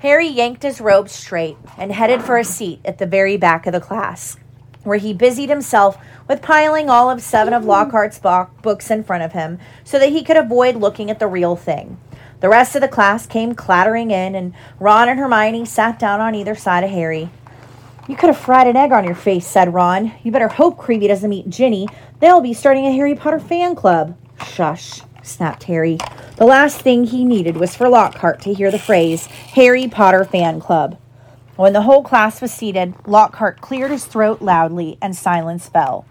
Harry 0.01 0.27
yanked 0.27 0.63
his 0.63 0.81
robe 0.81 1.07
straight 1.07 1.55
and 1.77 1.93
headed 1.93 2.21
for 2.21 2.37
a 2.37 2.43
seat 2.43 2.81
at 2.83 2.97
the 2.97 3.05
very 3.05 3.37
back 3.37 3.65
of 3.65 3.71
the 3.71 3.79
class, 3.79 4.35
where 4.83 4.97
he 4.97 5.13
busied 5.13 5.47
himself 5.47 5.97
with 6.27 6.41
piling 6.41 6.89
all 6.89 7.09
of 7.09 7.21
seven 7.21 7.53
of 7.53 7.63
Lockhart's 7.63 8.19
books 8.19 8.91
in 8.91 9.05
front 9.05 9.23
of 9.23 9.31
him 9.31 9.57
so 9.85 9.99
that 9.99 10.09
he 10.09 10.21
could 10.21 10.35
avoid 10.35 10.75
looking 10.75 11.09
at 11.09 11.19
the 11.19 11.27
real 11.27 11.55
thing. 11.55 11.97
The 12.39 12.49
rest 12.49 12.75
of 12.75 12.81
the 12.81 12.87
class 12.87 13.25
came 13.25 13.53
clattering 13.53 14.11
in, 14.11 14.33
and 14.33 14.53
Ron 14.79 15.09
and 15.09 15.19
Hermione 15.19 15.65
sat 15.65 15.99
down 15.99 16.21
on 16.21 16.35
either 16.35 16.55
side 16.55 16.83
of 16.83 16.89
Harry. 16.89 17.29
You 18.07 18.15
could 18.15 18.29
have 18.29 18.37
fried 18.37 18.67
an 18.67 18.77
egg 18.77 18.91
on 18.91 19.03
your 19.03 19.15
face, 19.15 19.45
said 19.45 19.73
Ron. 19.73 20.13
You 20.23 20.31
better 20.31 20.47
hope 20.47 20.77
Creevey 20.77 21.07
doesn't 21.07 21.29
meet 21.29 21.49
Ginny. 21.49 21.87
They'll 22.19 22.41
be 22.41 22.53
starting 22.53 22.85
a 22.85 22.93
Harry 22.93 23.13
Potter 23.13 23.39
fan 23.39 23.75
club. 23.75 24.17
Shush, 24.45 25.01
snapped 25.21 25.63
Harry. 25.63 25.97
The 26.37 26.45
last 26.45 26.81
thing 26.81 27.03
he 27.05 27.25
needed 27.25 27.57
was 27.57 27.75
for 27.75 27.89
Lockhart 27.89 28.41
to 28.41 28.53
hear 28.53 28.71
the 28.71 28.79
phrase 28.79 29.25
Harry 29.25 29.87
Potter 29.87 30.23
Fan 30.23 30.61
Club. 30.61 30.97
When 31.57 31.73
the 31.73 31.81
whole 31.81 32.01
class 32.03 32.41
was 32.41 32.53
seated, 32.53 32.93
Lockhart 33.05 33.59
cleared 33.59 33.91
his 33.91 34.05
throat 34.05 34.41
loudly 34.41 34.97
and 35.01 35.13
silence 35.13 35.67
fell. 35.67 36.05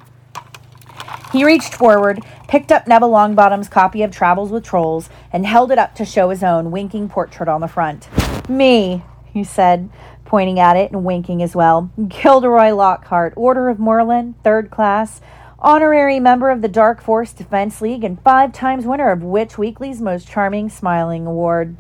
He 1.32 1.44
reached 1.44 1.74
forward, 1.74 2.24
picked 2.46 2.72
up 2.72 2.86
Neville 2.86 3.10
Longbottom's 3.10 3.68
copy 3.68 4.02
of 4.02 4.10
Travels 4.10 4.50
with 4.50 4.64
Trolls, 4.64 5.10
and 5.32 5.44
held 5.44 5.70
it 5.70 5.78
up 5.78 5.94
to 5.96 6.04
show 6.04 6.30
his 6.30 6.42
own 6.42 6.70
winking 6.70 7.08
portrait 7.08 7.48
on 7.48 7.60
the 7.60 7.68
front. 7.68 8.08
Me, 8.48 9.02
he 9.32 9.44
said, 9.44 9.90
pointing 10.24 10.58
at 10.58 10.76
it 10.76 10.90
and 10.90 11.04
winking 11.04 11.42
as 11.42 11.54
well. 11.54 11.90
Gilderoy 12.08 12.70
Lockhart, 12.70 13.34
Order 13.36 13.68
of 13.68 13.78
Merlin, 13.78 14.34
third 14.42 14.70
class, 14.70 15.20
honorary 15.58 16.18
member 16.18 16.50
of 16.50 16.62
the 16.62 16.68
Dark 16.68 17.02
Force 17.02 17.32
Defense 17.32 17.82
League, 17.82 18.04
and 18.04 18.22
five 18.22 18.52
times 18.52 18.86
winner 18.86 19.10
of 19.10 19.22
Witch 19.22 19.58
Weekly's 19.58 20.00
Most 20.00 20.28
Charming 20.28 20.70
Smiling 20.70 21.26
Award. 21.26 21.76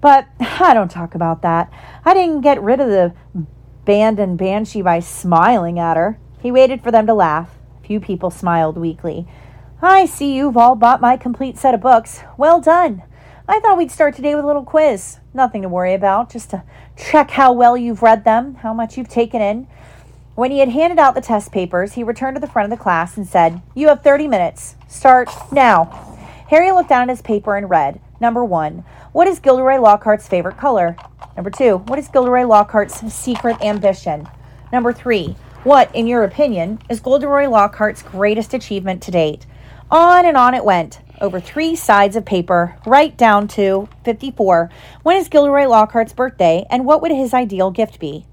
But 0.00 0.26
I 0.40 0.72
don't 0.74 0.90
talk 0.90 1.14
about 1.14 1.42
that. 1.42 1.70
I 2.04 2.14
didn't 2.14 2.40
get 2.40 2.62
rid 2.62 2.80
of 2.80 2.88
the 2.88 3.14
Bandon 3.84 4.36
Banshee 4.36 4.82
by 4.82 5.00
smiling 5.00 5.78
at 5.78 5.96
her. 5.96 6.18
He 6.40 6.50
waited 6.50 6.82
for 6.82 6.90
them 6.90 7.06
to 7.06 7.14
laugh. 7.14 7.58
Few 7.84 8.00
people 8.00 8.30
smiled 8.30 8.78
weakly. 8.78 9.26
I 9.82 10.06
see 10.06 10.34
you've 10.34 10.56
all 10.56 10.74
bought 10.74 11.02
my 11.02 11.18
complete 11.18 11.58
set 11.58 11.74
of 11.74 11.82
books. 11.82 12.22
Well 12.38 12.60
done. 12.60 13.02
I 13.46 13.60
thought 13.60 13.76
we'd 13.76 13.90
start 13.90 14.16
today 14.16 14.34
with 14.34 14.44
a 14.44 14.46
little 14.46 14.64
quiz. 14.64 15.18
Nothing 15.34 15.60
to 15.62 15.68
worry 15.68 15.92
about, 15.92 16.30
just 16.30 16.48
to 16.50 16.62
check 16.96 17.32
how 17.32 17.52
well 17.52 17.76
you've 17.76 18.02
read 18.02 18.24
them, 18.24 18.54
how 18.56 18.72
much 18.72 18.96
you've 18.96 19.08
taken 19.08 19.42
in. 19.42 19.66
When 20.34 20.50
he 20.50 20.60
had 20.60 20.70
handed 20.70 20.98
out 20.98 21.14
the 21.14 21.20
test 21.20 21.52
papers, 21.52 21.92
he 21.92 22.02
returned 22.02 22.36
to 22.36 22.40
the 22.40 22.46
front 22.46 22.72
of 22.72 22.76
the 22.76 22.82
class 22.82 23.18
and 23.18 23.26
said, 23.26 23.60
You 23.74 23.88
have 23.88 24.02
30 24.02 24.28
minutes. 24.28 24.76
Start 24.88 25.28
now. 25.52 25.84
Harry 26.48 26.72
looked 26.72 26.88
down 26.88 27.02
at 27.02 27.08
his 27.10 27.22
paper 27.22 27.54
and 27.56 27.68
read 27.68 28.00
Number 28.18 28.44
one, 28.44 28.84
what 29.12 29.28
is 29.28 29.38
Gilderoy 29.40 29.78
Lockhart's 29.78 30.26
favorite 30.26 30.56
color? 30.56 30.96
Number 31.36 31.50
two, 31.50 31.78
what 31.86 31.98
is 31.98 32.08
Gilderoy 32.08 32.46
Lockhart's 32.46 33.12
secret 33.12 33.60
ambition? 33.60 34.26
Number 34.72 34.92
three, 34.92 35.36
what, 35.64 35.94
in 35.94 36.06
your 36.06 36.24
opinion, 36.24 36.78
is 36.90 37.00
Gilderoy 37.00 37.48
Lockhart's 37.48 38.02
greatest 38.02 38.52
achievement 38.52 39.02
to 39.02 39.10
date? 39.10 39.46
On 39.90 40.26
and 40.26 40.36
on 40.36 40.54
it 40.54 40.64
went, 40.64 41.00
over 41.20 41.40
three 41.40 41.74
sides 41.74 42.16
of 42.16 42.24
paper, 42.24 42.76
right 42.86 43.16
down 43.16 43.48
to 43.48 43.88
54. 44.04 44.70
When 45.02 45.16
is 45.16 45.28
Gilderoy 45.28 45.66
Lockhart's 45.66 46.12
birthday, 46.12 46.66
and 46.70 46.84
what 46.84 47.00
would 47.00 47.12
his 47.12 47.32
ideal 47.32 47.70
gift 47.70 47.98
be? 47.98 48.26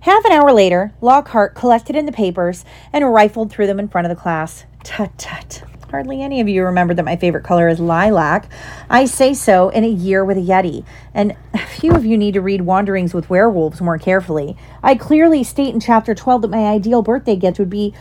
Half 0.00 0.24
an 0.26 0.32
hour 0.32 0.52
later, 0.52 0.92
Lockhart 1.00 1.54
collected 1.54 1.96
in 1.96 2.06
the 2.06 2.12
papers 2.12 2.64
and 2.92 3.12
rifled 3.12 3.50
through 3.50 3.66
them 3.66 3.80
in 3.80 3.88
front 3.88 4.06
of 4.06 4.10
the 4.10 4.20
class. 4.20 4.64
Tut 4.84 5.16
tut. 5.18 5.67
Hardly 5.90 6.22
any 6.22 6.42
of 6.42 6.48
you 6.48 6.64
remember 6.64 6.92
that 6.92 7.04
my 7.04 7.16
favorite 7.16 7.44
color 7.44 7.66
is 7.66 7.80
lilac. 7.80 8.50
I 8.90 9.06
say 9.06 9.32
so 9.32 9.70
in 9.70 9.84
a 9.84 9.88
year 9.88 10.22
with 10.22 10.36
a 10.36 10.42
Yeti. 10.42 10.84
And 11.14 11.34
a 11.54 11.58
few 11.58 11.92
of 11.92 12.04
you 12.04 12.18
need 12.18 12.34
to 12.34 12.42
read 12.42 12.60
Wanderings 12.60 13.14
with 13.14 13.30
Werewolves 13.30 13.80
more 13.80 13.96
carefully. 13.96 14.54
I 14.82 14.96
clearly 14.96 15.42
state 15.42 15.72
in 15.72 15.80
chapter 15.80 16.14
12 16.14 16.42
that 16.42 16.50
my 16.50 16.66
ideal 16.66 17.00
birthday 17.00 17.36
gift 17.36 17.58
would 17.58 17.70
be 17.70 17.94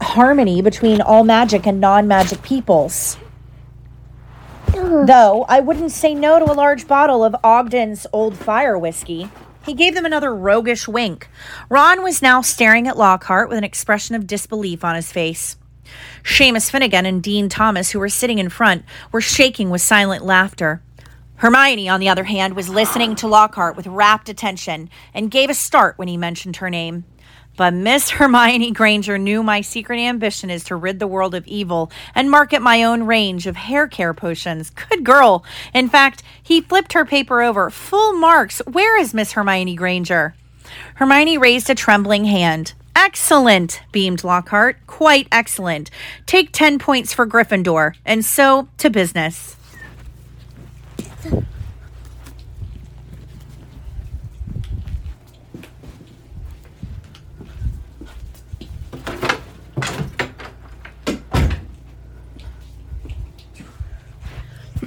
harmony 0.00 0.62
between 0.62 1.00
all 1.00 1.24
magic 1.24 1.66
and 1.66 1.80
non 1.80 2.06
magic 2.06 2.40
peoples. 2.42 3.16
Though 4.72 5.44
I 5.48 5.58
wouldn't 5.58 5.90
say 5.90 6.14
no 6.14 6.38
to 6.38 6.50
a 6.50 6.54
large 6.54 6.86
bottle 6.86 7.24
of 7.24 7.34
Ogden's 7.42 8.06
Old 8.12 8.36
Fire 8.36 8.78
whiskey. 8.78 9.28
He 9.64 9.74
gave 9.74 9.94
them 9.94 10.04
another 10.04 10.32
roguish 10.32 10.86
wink. 10.86 11.28
Ron 11.68 12.02
was 12.02 12.22
now 12.22 12.42
staring 12.42 12.86
at 12.86 12.98
Lockhart 12.98 13.48
with 13.48 13.58
an 13.58 13.64
expression 13.64 14.14
of 14.14 14.26
disbelief 14.26 14.84
on 14.84 14.94
his 14.94 15.10
face. 15.10 15.56
Seamus 16.22 16.70
Finnegan 16.70 17.06
and 17.06 17.22
Dean 17.22 17.48
Thomas, 17.48 17.90
who 17.90 17.98
were 17.98 18.08
sitting 18.08 18.38
in 18.38 18.48
front, 18.48 18.84
were 19.12 19.20
shaking 19.20 19.70
with 19.70 19.80
silent 19.80 20.24
laughter. 20.24 20.82
Hermione, 21.36 21.88
on 21.88 22.00
the 22.00 22.08
other 22.08 22.24
hand, 22.24 22.54
was 22.54 22.68
listening 22.68 23.16
to 23.16 23.26
Lockhart 23.26 23.76
with 23.76 23.86
rapt 23.86 24.28
attention 24.28 24.88
and 25.12 25.30
gave 25.30 25.50
a 25.50 25.54
start 25.54 25.98
when 25.98 26.08
he 26.08 26.16
mentioned 26.16 26.56
her 26.56 26.70
name. 26.70 27.04
But 27.56 27.72
Miss 27.72 28.10
Hermione 28.10 28.72
Granger 28.72 29.16
knew 29.16 29.42
my 29.42 29.60
secret 29.60 29.98
ambition 29.98 30.50
is 30.50 30.64
to 30.64 30.76
rid 30.76 30.98
the 30.98 31.06
world 31.06 31.34
of 31.34 31.46
evil 31.46 31.90
and 32.14 32.30
market 32.30 32.60
my 32.60 32.82
own 32.82 33.04
range 33.04 33.46
of 33.46 33.54
hair 33.54 33.86
care 33.86 34.12
potions. 34.12 34.70
Good 34.70 35.04
girl. 35.04 35.44
In 35.72 35.88
fact, 35.88 36.22
he 36.42 36.60
flipped 36.60 36.94
her 36.94 37.04
paper 37.04 37.42
over. 37.42 37.70
Full 37.70 38.14
marks. 38.14 38.60
Where 38.66 38.98
is 38.98 39.14
Miss 39.14 39.32
Hermione 39.32 39.76
Granger? 39.76 40.34
Hermione 40.96 41.38
raised 41.38 41.70
a 41.70 41.74
trembling 41.74 42.24
hand. 42.24 42.74
Excellent, 42.96 43.82
beamed 43.92 44.24
Lockhart. 44.24 44.78
Quite 44.86 45.28
excellent. 45.32 45.90
Take 46.26 46.52
10 46.52 46.78
points 46.78 47.12
for 47.12 47.26
Gryffindor. 47.26 47.94
And 48.04 48.24
so 48.24 48.68
to 48.78 48.90
business. 48.90 49.56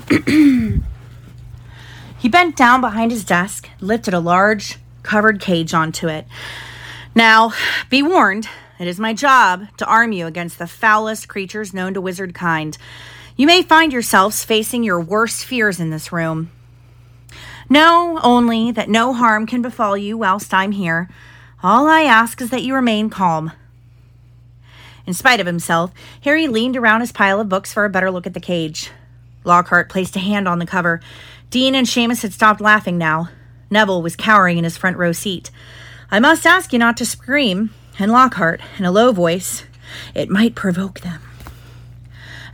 he 2.18 2.30
bent 2.30 2.56
down 2.56 2.80
behind 2.80 3.12
his 3.12 3.26
desk, 3.26 3.70
lifted 3.82 4.14
a 4.14 4.20
large 4.20 4.78
covered 5.04 5.42
cage 5.42 5.74
onto 5.74 6.08
it. 6.08 6.26
Now, 7.18 7.52
be 7.90 8.04
warned, 8.04 8.48
it 8.78 8.88
is 8.88 9.00
my 9.00 9.12
job 9.12 9.70
to 9.78 9.88
arm 9.88 10.12
you 10.12 10.28
against 10.28 10.60
the 10.60 10.68
foulest 10.68 11.28
creatures 11.28 11.74
known 11.74 11.96
to 11.96 12.00
wizard 12.00 12.36
kind. 12.36 12.78
You 13.36 13.48
may 13.48 13.64
find 13.64 13.92
yourselves 13.92 14.46
facing 14.46 14.84
your 14.84 15.02
worst 15.02 15.44
fears 15.44 15.80
in 15.80 15.90
this 15.90 16.12
room. 16.12 16.52
Know 17.72 18.20
only 18.22 18.70
that 18.70 18.88
no 18.88 19.14
harm 19.14 19.48
can 19.48 19.64
befall 19.64 19.98
you 19.98 20.16
whilst 20.16 20.54
I'm 20.54 20.74
here. 20.74 21.10
All 21.64 21.88
I 21.88 22.02
ask 22.02 22.40
is 22.40 22.52
that 22.52 22.62
you 22.62 22.76
remain 22.76 23.10
calm. 23.10 23.52
In 25.08 25.16
spite 25.16 25.40
of 25.40 25.48
himself, 25.48 25.92
Harry 26.22 26.48
leaned 26.48 26.78
around 26.78 27.02
his 27.02 27.12
pile 27.12 27.42
of 27.42 27.50
books 27.50 27.74
for 27.74 27.84
a 27.84 27.90
better 27.90 28.12
look 28.12 28.28
at 28.28 28.36
the 28.36 28.40
cage. 28.40 28.92
Lockhart 29.44 29.90
placed 29.90 30.16
a 30.16 30.20
hand 30.20 30.48
on 30.48 30.60
the 30.60 30.68
cover. 30.68 31.02
Dean 31.50 31.74
and 31.74 31.88
Seamus 31.88 32.22
had 32.22 32.32
stopped 32.32 32.62
laughing 32.62 33.00
now. 33.00 33.30
Neville 33.72 34.04
was 34.04 34.16
cowering 34.16 34.60
in 34.60 34.64
his 34.64 34.78
front 34.78 34.98
row 34.98 35.14
seat. 35.14 35.50
I 36.10 36.20
must 36.20 36.46
ask 36.46 36.72
you 36.72 36.80
not 36.80 36.96
to 36.98 37.06
scream, 37.06 37.72
and 38.00 38.12
Lockhart, 38.12 38.62
in 38.78 38.86
a 38.86 38.92
low 38.92 39.12
voice, 39.12 39.66
it 40.16 40.30
might 40.30 40.56
provoke 40.56 41.02
them. 41.02 41.22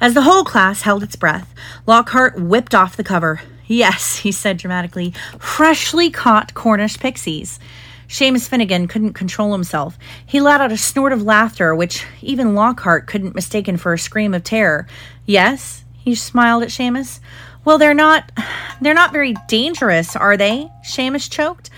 As 0.01 0.15
the 0.15 0.23
whole 0.23 0.43
class 0.43 0.81
held 0.81 1.03
its 1.03 1.15
breath, 1.15 1.53
Lockhart 1.85 2.39
whipped 2.39 2.73
off 2.73 2.97
the 2.97 3.03
cover. 3.03 3.41
Yes, 3.67 4.17
he 4.17 4.31
said 4.31 4.57
dramatically, 4.57 5.13
freshly 5.37 6.09
caught 6.09 6.55
Cornish 6.55 6.97
pixies. 6.97 7.59
Seamus 8.07 8.47
Finnegan 8.47 8.87
couldn't 8.87 9.13
control 9.13 9.53
himself. 9.53 9.97
He 10.25 10.41
let 10.41 10.59
out 10.59 10.71
a 10.71 10.77
snort 10.77 11.13
of 11.13 11.21
laughter, 11.21 11.75
which 11.75 12.05
even 12.21 12.55
Lockhart 12.55 13.05
couldn't 13.05 13.35
mistaken 13.35 13.77
for 13.77 13.93
a 13.93 13.99
scream 13.99 14.33
of 14.33 14.43
terror. 14.43 14.87
Yes, 15.25 15.83
he 15.95 16.15
smiled 16.15 16.63
at 16.63 16.69
Seamus. 16.69 17.19
Well, 17.63 17.77
they're 17.77 17.93
not 17.93 18.31
they're 18.81 18.93
not 18.93 19.13
very 19.13 19.35
dangerous, 19.47 20.15
are 20.15 20.37
they? 20.37 20.69
Seamus 20.83 21.29
choked. 21.29 21.69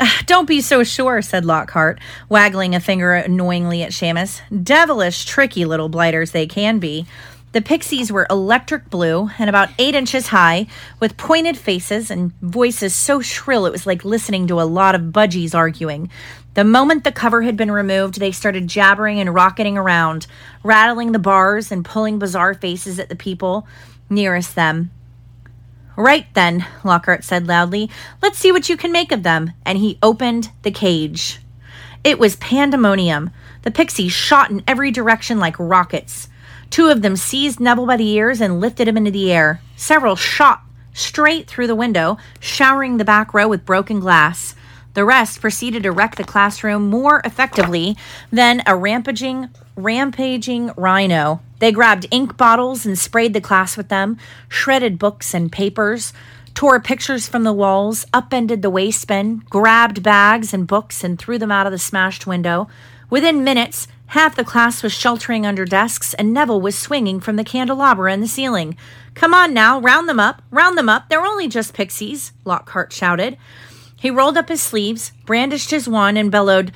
Don't 0.26 0.48
be 0.48 0.60
so 0.60 0.82
sure, 0.82 1.22
said 1.22 1.44
Lockhart, 1.44 2.00
waggling 2.28 2.74
a 2.74 2.80
finger 2.80 3.14
annoyingly 3.14 3.82
at 3.82 3.92
Seamus. 3.92 4.40
Devilish, 4.62 5.24
tricky 5.24 5.64
little 5.64 5.88
blighters 5.88 6.30
they 6.30 6.46
can 6.46 6.78
be. 6.78 7.06
The 7.52 7.60
pixies 7.60 8.12
were 8.12 8.28
electric 8.30 8.90
blue 8.90 9.28
and 9.38 9.50
about 9.50 9.70
eight 9.78 9.96
inches 9.96 10.28
high, 10.28 10.68
with 11.00 11.16
pointed 11.16 11.58
faces 11.58 12.10
and 12.10 12.32
voices 12.40 12.94
so 12.94 13.20
shrill 13.20 13.66
it 13.66 13.72
was 13.72 13.86
like 13.86 14.04
listening 14.04 14.46
to 14.46 14.60
a 14.60 14.62
lot 14.62 14.94
of 14.94 15.02
budgies 15.02 15.54
arguing. 15.54 16.10
The 16.54 16.64
moment 16.64 17.02
the 17.02 17.12
cover 17.12 17.42
had 17.42 17.56
been 17.56 17.70
removed, 17.70 18.20
they 18.20 18.32
started 18.32 18.68
jabbering 18.68 19.18
and 19.18 19.34
rocketing 19.34 19.76
around, 19.76 20.28
rattling 20.62 21.10
the 21.12 21.18
bars 21.18 21.72
and 21.72 21.84
pulling 21.84 22.18
bizarre 22.20 22.54
faces 22.54 23.00
at 23.00 23.08
the 23.08 23.16
people 23.16 23.66
nearest 24.08 24.54
them. 24.54 24.90
Right 26.00 26.26
then, 26.32 26.64
Lockhart 26.82 27.24
said 27.24 27.46
loudly. 27.46 27.90
Let's 28.22 28.38
see 28.38 28.50
what 28.50 28.70
you 28.70 28.78
can 28.78 28.90
make 28.90 29.12
of 29.12 29.22
them. 29.22 29.52
And 29.66 29.76
he 29.76 29.98
opened 30.02 30.50
the 30.62 30.70
cage. 30.70 31.40
It 32.02 32.18
was 32.18 32.36
pandemonium. 32.36 33.28
The 33.62 33.70
pixies 33.70 34.10
shot 34.10 34.50
in 34.50 34.64
every 34.66 34.90
direction 34.90 35.38
like 35.38 35.58
rockets. 35.58 36.28
Two 36.70 36.88
of 36.88 37.02
them 37.02 37.16
seized 37.16 37.60
Neville 37.60 37.84
by 37.84 37.98
the 37.98 38.08
ears 38.08 38.40
and 38.40 38.62
lifted 38.62 38.88
him 38.88 38.96
into 38.96 39.10
the 39.10 39.30
air. 39.30 39.60
Several 39.76 40.16
shot 40.16 40.62
straight 40.94 41.46
through 41.46 41.66
the 41.66 41.74
window, 41.74 42.16
showering 42.40 42.96
the 42.96 43.04
back 43.04 43.34
row 43.34 43.46
with 43.46 43.66
broken 43.66 44.00
glass. 44.00 44.54
The 44.94 45.04
rest 45.04 45.42
proceeded 45.42 45.82
to 45.82 45.92
wreck 45.92 46.16
the 46.16 46.24
classroom 46.24 46.88
more 46.88 47.20
effectively 47.26 47.94
than 48.32 48.62
a 48.66 48.74
rampaging, 48.74 49.50
rampaging 49.82 50.72
rhino. 50.76 51.40
They 51.58 51.72
grabbed 51.72 52.06
ink 52.10 52.36
bottles 52.36 52.86
and 52.86 52.98
sprayed 52.98 53.34
the 53.34 53.40
class 53.40 53.76
with 53.76 53.88
them, 53.88 54.18
shredded 54.48 54.98
books 54.98 55.34
and 55.34 55.50
papers, 55.50 56.12
tore 56.54 56.80
pictures 56.80 57.28
from 57.28 57.44
the 57.44 57.52
walls, 57.52 58.06
upended 58.12 58.62
the 58.62 58.70
waste 58.70 59.06
bin, 59.06 59.42
grabbed 59.50 60.02
bags 60.02 60.52
and 60.52 60.66
books 60.66 61.04
and 61.04 61.18
threw 61.18 61.38
them 61.38 61.52
out 61.52 61.66
of 61.66 61.72
the 61.72 61.78
smashed 61.78 62.26
window. 62.26 62.68
Within 63.08 63.44
minutes, 63.44 63.88
half 64.06 64.36
the 64.36 64.44
class 64.44 64.82
was 64.82 64.92
sheltering 64.92 65.46
under 65.46 65.64
desks, 65.64 66.14
and 66.14 66.32
Neville 66.32 66.60
was 66.60 66.76
swinging 66.76 67.20
from 67.20 67.36
the 67.36 67.44
candelabra 67.44 68.12
in 68.12 68.20
the 68.20 68.28
ceiling. 68.28 68.76
Come 69.14 69.34
on 69.34 69.52
now, 69.52 69.80
round 69.80 70.08
them 70.08 70.20
up, 70.20 70.42
round 70.50 70.78
them 70.78 70.88
up. 70.88 71.08
They're 71.08 71.24
only 71.24 71.48
just 71.48 71.74
pixies, 71.74 72.32
Lockhart 72.44 72.92
shouted. 72.92 73.36
He 73.96 74.10
rolled 74.10 74.38
up 74.38 74.48
his 74.48 74.62
sleeves, 74.62 75.12
brandished 75.26 75.70
his 75.70 75.88
wand, 75.88 76.16
and 76.16 76.30
bellowed, 76.30 76.72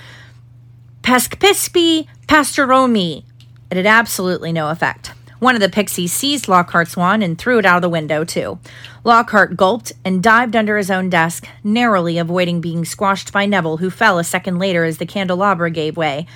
Peskipiksi 1.04 2.06
Pesternomi. 2.26 3.24
It 3.70 3.76
had 3.76 3.84
absolutely 3.84 4.54
no 4.54 4.70
effect. 4.70 5.12
One 5.38 5.54
of 5.54 5.60
the 5.60 5.68
pixies 5.68 6.14
seized 6.14 6.48
Lockhart's 6.48 6.96
wand 6.96 7.22
and 7.22 7.36
threw 7.36 7.58
it 7.58 7.66
out 7.66 7.76
of 7.76 7.82
the 7.82 7.90
window, 7.90 8.24
too. 8.24 8.58
Lockhart 9.04 9.54
gulped 9.54 9.92
and 10.02 10.22
dived 10.22 10.56
under 10.56 10.78
his 10.78 10.90
own 10.90 11.10
desk, 11.10 11.46
narrowly 11.62 12.16
avoiding 12.16 12.62
being 12.62 12.86
squashed 12.86 13.34
by 13.34 13.44
Neville, 13.44 13.76
who 13.76 13.90
fell 13.90 14.18
a 14.18 14.24
second 14.24 14.58
later 14.58 14.82
as 14.84 14.96
the 14.96 15.04
candelabra 15.04 15.70
gave 15.70 15.98
way. 15.98 16.26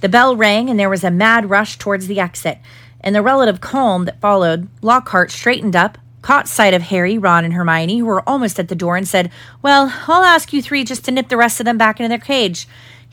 The 0.00 0.08
bell 0.08 0.34
rang, 0.34 0.70
and 0.70 0.80
there 0.80 0.88
was 0.88 1.04
a 1.04 1.10
mad 1.10 1.50
rush 1.50 1.76
towards 1.76 2.06
the 2.06 2.18
exit. 2.18 2.58
In 3.04 3.12
the 3.12 3.20
relative 3.20 3.60
calm 3.60 4.06
that 4.06 4.22
followed, 4.22 4.70
Lockhart 4.80 5.30
straightened 5.30 5.76
up, 5.76 5.98
caught 6.22 6.48
sight 6.48 6.72
of 6.72 6.84
Harry, 6.84 7.18
Ron, 7.18 7.44
and 7.44 7.52
Hermione, 7.52 7.98
who 7.98 8.06
were 8.06 8.26
almost 8.26 8.58
at 8.58 8.68
the 8.68 8.74
door, 8.74 8.96
and 8.96 9.06
said, 9.06 9.30
Well, 9.60 9.92
I'll 10.08 10.24
ask 10.24 10.54
you 10.54 10.62
three 10.62 10.84
just 10.84 11.04
to 11.04 11.10
nip 11.10 11.28
the 11.28 11.36
rest 11.36 11.60
of 11.60 11.66
them 11.66 11.76
back 11.76 12.00
into 12.00 12.08
their 12.08 12.18
cage. 12.18 12.66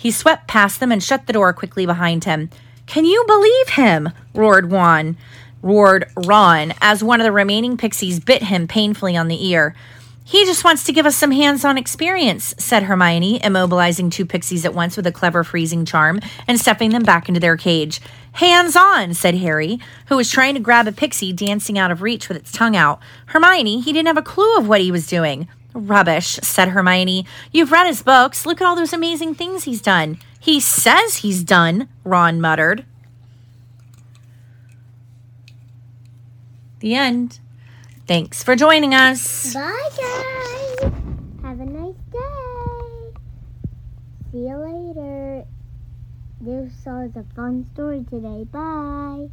He 0.03 0.11
swept 0.11 0.49
past 0.49 0.81
them 0.81 0.91
and 0.91 1.01
shut 1.01 1.27
the 1.27 1.31
door 1.31 1.53
quickly 1.53 1.85
behind 1.85 2.25
him. 2.25 2.49
Can 2.87 3.05
you 3.05 3.23
believe 3.25 3.69
him? 3.69 4.09
roared 4.33 4.69
Juan, 4.69 5.15
roared 5.61 6.11
Ron, 6.17 6.73
as 6.81 7.01
one 7.01 7.21
of 7.21 7.23
the 7.23 7.31
remaining 7.31 7.77
pixies 7.77 8.19
bit 8.19 8.43
him 8.43 8.67
painfully 8.67 9.15
on 9.15 9.29
the 9.29 9.47
ear. 9.47 9.73
He 10.25 10.43
just 10.43 10.65
wants 10.65 10.83
to 10.83 10.91
give 10.91 11.05
us 11.05 11.15
some 11.15 11.31
hands 11.31 11.63
on 11.63 11.77
experience, 11.77 12.53
said 12.57 12.83
Hermione, 12.83 13.39
immobilizing 13.39 14.11
two 14.11 14.25
pixies 14.25 14.65
at 14.65 14.73
once 14.73 14.97
with 14.97 15.07
a 15.07 15.11
clever 15.13 15.41
freezing 15.41 15.85
charm 15.85 16.19
and 16.49 16.59
stuffing 16.59 16.89
them 16.89 17.03
back 17.03 17.29
into 17.29 17.39
their 17.39 17.55
cage. 17.55 18.01
Hands 18.33 18.75
on, 18.75 19.13
said 19.13 19.35
Harry, 19.35 19.79
who 20.07 20.17
was 20.17 20.29
trying 20.29 20.55
to 20.55 20.59
grab 20.59 20.85
a 20.85 20.91
pixie 20.91 21.31
dancing 21.31 21.79
out 21.79 21.91
of 21.91 22.01
reach 22.01 22.27
with 22.27 22.35
its 22.35 22.51
tongue 22.51 22.75
out. 22.75 22.99
Hermione, 23.27 23.79
he 23.79 23.93
didn't 23.93 24.07
have 24.07 24.17
a 24.17 24.21
clue 24.21 24.57
of 24.57 24.67
what 24.67 24.81
he 24.81 24.91
was 24.91 25.07
doing. 25.07 25.47
Rubbish, 25.73 26.39
said 26.43 26.69
Hermione. 26.69 27.25
You've 27.51 27.71
read 27.71 27.87
his 27.87 28.01
books. 28.01 28.45
Look 28.45 28.61
at 28.61 28.67
all 28.67 28.75
those 28.75 28.93
amazing 28.93 29.35
things 29.35 29.63
he's 29.63 29.81
done. 29.81 30.19
He 30.39 30.59
says 30.59 31.17
he's 31.17 31.43
done, 31.43 31.89
Ron 32.03 32.39
muttered. 32.39 32.85
The 36.79 36.95
end. 36.95 37.39
Thanks 38.07 38.43
for 38.43 38.55
joining 38.55 38.93
us. 38.93 39.53
Bye, 39.53 39.89
guys. 39.97 40.91
Have 41.41 41.59
a 41.59 41.65
nice 41.65 41.95
day. 42.11 43.19
See 44.31 44.39
you 44.39 44.57
later. 44.57 45.45
This 46.41 46.73
was 46.85 47.11
a 47.15 47.23
fun 47.35 47.65
story 47.73 48.03
today. 48.09 48.43
Bye. 48.43 49.29